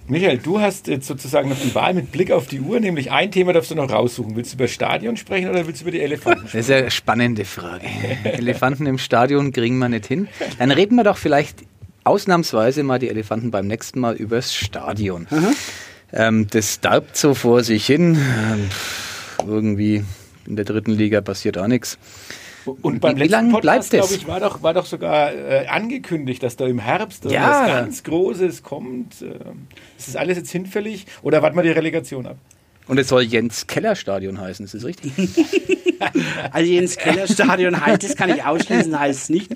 [0.09, 3.29] Michael, du hast jetzt sozusagen noch die Wahl mit Blick auf die Uhr, nämlich ein
[3.29, 4.37] Thema darfst du noch raussuchen.
[4.37, 6.57] Willst du über Stadion sprechen oder willst du über die Elefanten sprechen?
[6.59, 7.87] Das ist eine spannende Frage.
[8.23, 10.29] Elefanten im Stadion kriegen wir nicht hin.
[10.59, 11.65] Dann reden wir doch vielleicht
[12.07, 15.27] ausnahmsweise mal die Elefanten beim nächsten Mal übers Stadion.
[16.13, 18.15] Ähm, das darbt so vor sich hin.
[18.15, 18.69] Ähm,
[19.45, 20.03] irgendwie
[20.47, 21.97] in der dritten Liga passiert auch nichts.
[22.81, 26.43] Und beim wie, letzten wie Podcast, glaube ich, war doch, war doch sogar äh, angekündigt,
[26.43, 27.49] dass da im Herbst ja.
[27.49, 29.21] was ganz Großes kommt.
[29.21, 29.35] Äh,
[29.97, 32.37] ist das alles jetzt hinfällig oder warten wir die Relegation ab?
[32.87, 35.11] Und es soll Jens Keller Stadion heißen, ist das richtig?
[36.51, 39.53] also Jens Keller Stadion heißt, das kann ich ausschließen, heißt es nicht.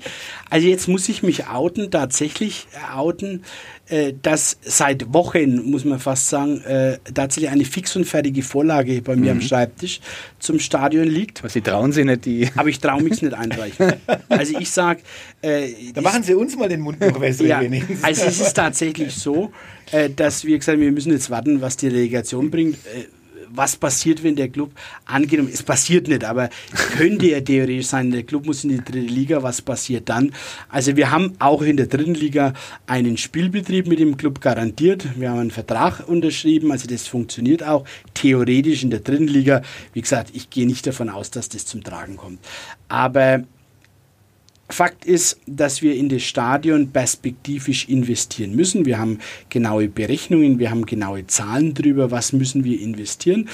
[0.50, 3.44] Also jetzt muss ich mich outen, tatsächlich outen,
[3.88, 9.02] äh, dass seit Wochen, muss man fast sagen, äh, tatsächlich eine fix und fertige Vorlage
[9.02, 9.40] bei mir mhm.
[9.40, 10.00] am Schreibtisch
[10.38, 11.42] zum Stadion liegt.
[11.42, 12.48] Was Sie trauen Sie nicht, die.
[12.56, 13.94] Aber ich traue mich nicht einreichen.
[14.28, 15.00] Also ich sage.
[15.42, 18.04] Äh, da machen Sie uns mal den Mund noch wässrig ja, wenigstens.
[18.04, 19.52] Also es ist tatsächlich so,
[19.90, 22.76] äh, dass wir gesagt haben, wir müssen jetzt warten, was die Delegation bringt.
[22.86, 23.06] Äh,
[23.54, 24.72] was passiert, wenn der Club
[25.04, 26.48] angenommen, es passiert nicht, aber
[26.96, 30.32] könnte ja theoretisch sein, der Club muss in die dritte Liga, was passiert dann?
[30.68, 32.52] Also wir haben auch in der dritten Liga
[32.86, 35.06] einen Spielbetrieb mit dem Club garantiert.
[35.18, 37.84] Wir haben einen Vertrag unterschrieben, also das funktioniert auch
[38.14, 39.62] theoretisch in der dritten Liga.
[39.92, 42.40] Wie gesagt, ich gehe nicht davon aus, dass das zum Tragen kommt.
[42.88, 43.44] Aber
[44.72, 48.86] Fakt ist, dass wir in das Stadion perspektivisch investieren müssen.
[48.86, 49.18] Wir haben
[49.50, 53.48] genaue Berechnungen, wir haben genaue Zahlen darüber, was müssen wir investieren.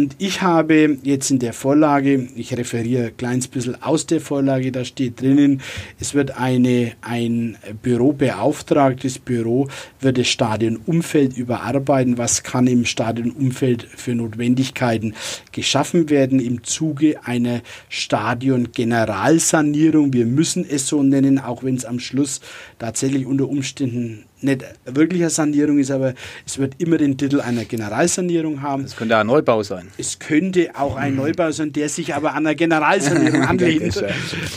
[0.00, 4.72] Und ich habe jetzt in der Vorlage, ich referiere ein kleines bisschen aus der Vorlage,
[4.72, 5.60] da steht drinnen,
[6.00, 9.68] es wird eine, ein Büro beauftragt, das Büro
[10.00, 15.12] wird das Stadionumfeld überarbeiten, was kann im Stadionumfeld für Notwendigkeiten
[15.52, 20.14] geschaffen werden im Zuge einer Stadion-Generalsanierung.
[20.14, 22.40] Wir müssen es so nennen, auch wenn es am Schluss
[22.78, 26.14] tatsächlich unter Umständen nicht wirklich eine Sanierung ist, aber
[26.46, 28.84] es wird immer den Titel einer Generalsanierung haben.
[28.84, 29.88] Es könnte ein Neubau sein.
[29.98, 34.02] Es könnte auch ein Neubau sein, der sich aber an einer Generalsanierung anlehnt.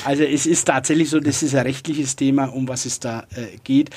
[0.05, 3.57] Also es ist tatsächlich so, das ist ein rechtliches Thema, um was es da äh,
[3.63, 3.89] geht.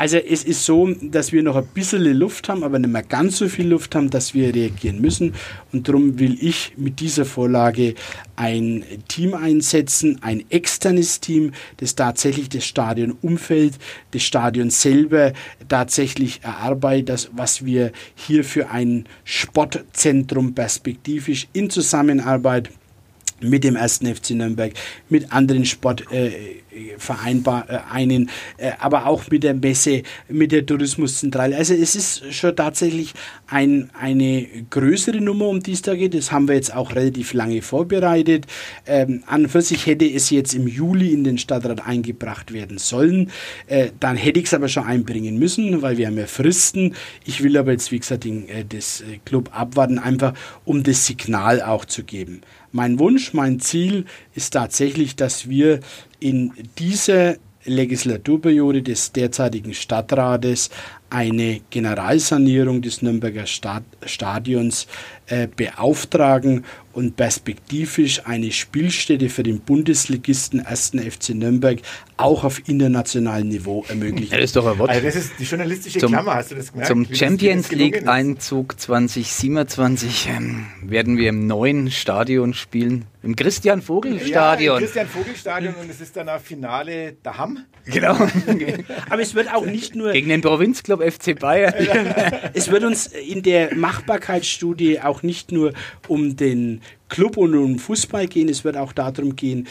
[0.00, 3.38] Also es ist so, dass wir noch ein bisschen Luft haben, aber nicht mehr ganz
[3.38, 5.34] so viel Luft haben, dass wir reagieren müssen.
[5.72, 7.94] Und darum will ich mit dieser Vorlage
[8.36, 13.74] ein Team einsetzen, ein externes Team, das tatsächlich das Stadionumfeld,
[14.12, 15.32] das Stadion selber
[15.68, 22.70] tatsächlich erarbeitet, das, was wir hier für ein Sportzentrum perspektivisch in Zusammenarbeit
[23.40, 24.72] mit dem ersten FC Nürnberg,
[25.08, 31.56] mit anderen Sportvereinen, äh, äh, aber auch mit der Messe, mit der Tourismuszentrale.
[31.56, 33.14] Also es ist schon tatsächlich
[33.48, 36.14] ein, eine größere Nummer, um die es da geht.
[36.14, 38.46] Das haben wir jetzt auch relativ lange vorbereitet.
[38.86, 42.76] Ähm, an und für sich hätte es jetzt im Juli in den Stadtrat eingebracht werden
[42.76, 43.30] sollen.
[43.66, 46.94] Äh, dann hätte ich es aber schon einbringen müssen, weil wir haben ja Fristen.
[47.24, 50.34] Ich will aber jetzt, wie gesagt, den, äh, das äh, Club abwarten, einfach
[50.66, 52.42] um das Signal auch zu geben.
[52.72, 54.04] Mein Wunsch, mein Ziel
[54.34, 55.80] ist tatsächlich, dass wir
[56.20, 60.70] in dieser Legislaturperiode des derzeitigen Stadtrates
[61.10, 64.86] eine Generalsanierung des Nürnberger Stadions
[65.28, 66.64] äh, beauftragen
[66.98, 70.92] und perspektivisch eine Spielstätte für den Bundesligisten 1.
[71.08, 71.78] FC Nürnberg
[72.16, 74.32] auch auf internationalem Niveau ermöglichen.
[74.32, 74.90] Das ist doch ein Wort.
[74.90, 76.88] Also das ist die journalistische zum, Klammer, hast du das gemerkt?
[76.88, 83.04] Zum Champions League-Einzug 2027 ähm, werden wir im neuen Stadion spielen.
[83.22, 84.74] Im Christian Vogel Stadion.
[84.74, 87.60] Ja, im Christian Vogel Stadion und es ist dann ein Finale daheim.
[87.84, 88.14] Genau.
[89.10, 90.12] Aber es wird auch nicht nur.
[90.12, 91.74] Gegen den Provinzclub FC Bayern.
[92.54, 95.72] es wird uns in der Machbarkeitsstudie auch nicht nur
[96.06, 99.66] um den Club und um Fußball gehen, es wird auch darum gehen,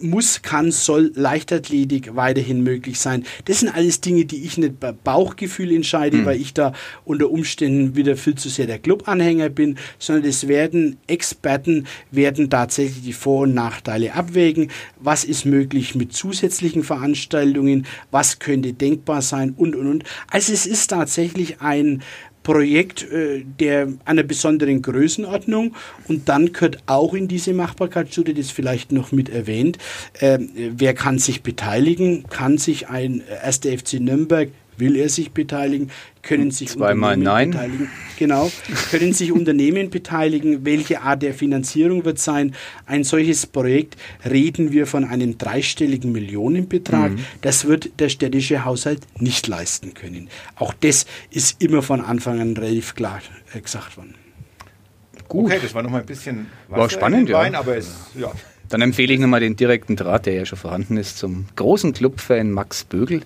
[0.00, 3.24] muss, kann, soll Leichtathletik weiterhin möglich sein.
[3.44, 6.24] Das sind alles Dinge, die ich nicht bei Bauchgefühl entscheide, mhm.
[6.24, 6.72] weil ich da
[7.04, 13.04] unter Umständen wieder viel zu sehr der Clubanhänger bin, sondern es werden Experten, werden tatsächlich
[13.04, 14.70] die Vor- und Nachteile abwägen.
[14.98, 17.86] Was ist möglich mit zusätzlichen Veranstaltungen?
[18.10, 19.54] Was könnte denkbar sein?
[19.56, 20.04] Und, und, und.
[20.28, 22.02] Also es ist tatsächlich ein
[22.44, 25.74] Projekt äh, der einer besonderen Größenordnung
[26.06, 29.78] und dann gehört auch in diese Machbarkeitsstudie, das vielleicht noch mit erwähnt,
[30.20, 33.60] äh, wer kann sich beteiligen, kann sich ein 1.
[33.64, 35.90] FC Nürnberg Will er sich beteiligen?
[36.22, 37.50] Können sich Zweimal Unternehmen nein.
[37.50, 37.90] beteiligen?
[38.18, 38.50] Genau.
[38.90, 40.64] Können sich Unternehmen beteiligen?
[40.64, 42.54] Welche Art der Finanzierung wird sein?
[42.86, 47.12] Ein solches Projekt reden wir von einem dreistelligen Millionenbetrag.
[47.12, 47.24] Mhm.
[47.42, 50.28] Das wird der städtische Haushalt nicht leisten können.
[50.56, 53.20] Auch das ist immer von Anfang an relativ klar
[53.52, 54.14] äh, gesagt worden.
[55.28, 55.46] Gut.
[55.46, 57.58] Okay, das war noch mal ein bisschen Wasser war spannend, Wein, ja.
[57.58, 58.32] aber es, ja.
[58.68, 62.50] Dann empfehle ich nochmal den direkten Draht, der ja schon vorhanden ist, zum großen Clubfan
[62.50, 63.22] Max Bögel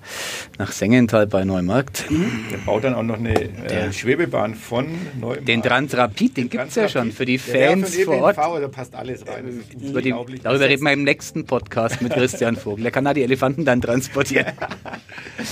[0.58, 2.04] nach Sengenthal bei Neumarkt.
[2.50, 4.86] Der baut dann auch noch eine äh, Schwebebahn von
[5.20, 5.46] Neumarkt.
[5.46, 8.36] Den Transrapid, den, den gibt es ja schon für die Fans ja, vor Ort.
[8.36, 9.60] Da passt alles rein.
[9.80, 12.82] Über die, darüber reden wir im nächsten Podcast mit Christian Vogel.
[12.82, 14.46] Der kann da die Elefanten dann transportieren.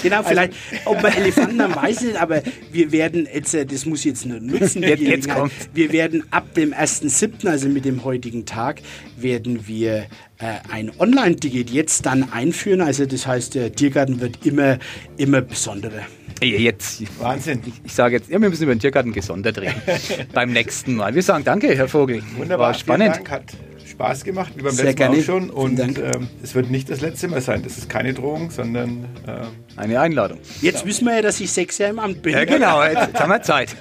[0.03, 4.01] genau, vielleicht, ob wir Elefanten dann weiß nicht, aber wir werden jetzt, äh, das muss
[4.01, 5.53] ich jetzt nur nutzen, jetzt, jetzt kommt.
[5.73, 8.81] wir werden ab dem 1.7., also mit dem heutigen Tag,
[9.17, 10.07] werden wir wir
[10.39, 12.81] äh, ein Online-Ticket jetzt dann einführen.
[12.81, 14.79] Also das heißt, der Tiergarten wird immer,
[15.17, 16.03] immer besonderer.
[16.43, 17.03] Jetzt.
[17.21, 17.63] Wahnsinn.
[17.67, 19.81] Ich, ich sage jetzt, ja, wir müssen über den Tiergarten gesondert reden.
[20.33, 21.15] beim nächsten Mal.
[21.15, 22.23] Wir sagen danke, Herr Vogel.
[22.37, 22.69] Wunderbar.
[22.69, 23.17] War spannend.
[23.17, 23.45] Dank, hat
[23.87, 25.23] Spaß gemacht, wie beim Sehr letzten Mal gerne.
[25.23, 25.51] auch schon.
[25.51, 27.63] Und ähm, es wird nicht das letzte Mal sein.
[27.63, 29.47] Das ist keine Drohung, sondern ähm,
[29.77, 30.39] Eine Einladung.
[30.61, 32.35] Jetzt wissen wir ja, dass ich sechs Jahre im Amt bin.
[32.35, 33.75] Ja, genau, jetzt, jetzt haben wir Zeit.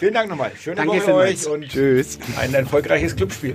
[0.00, 0.50] vielen Dank nochmal.
[0.60, 2.18] Schöne Danke Woche euch und Tschüss.
[2.40, 3.54] ein erfolgreiches Clubspiel.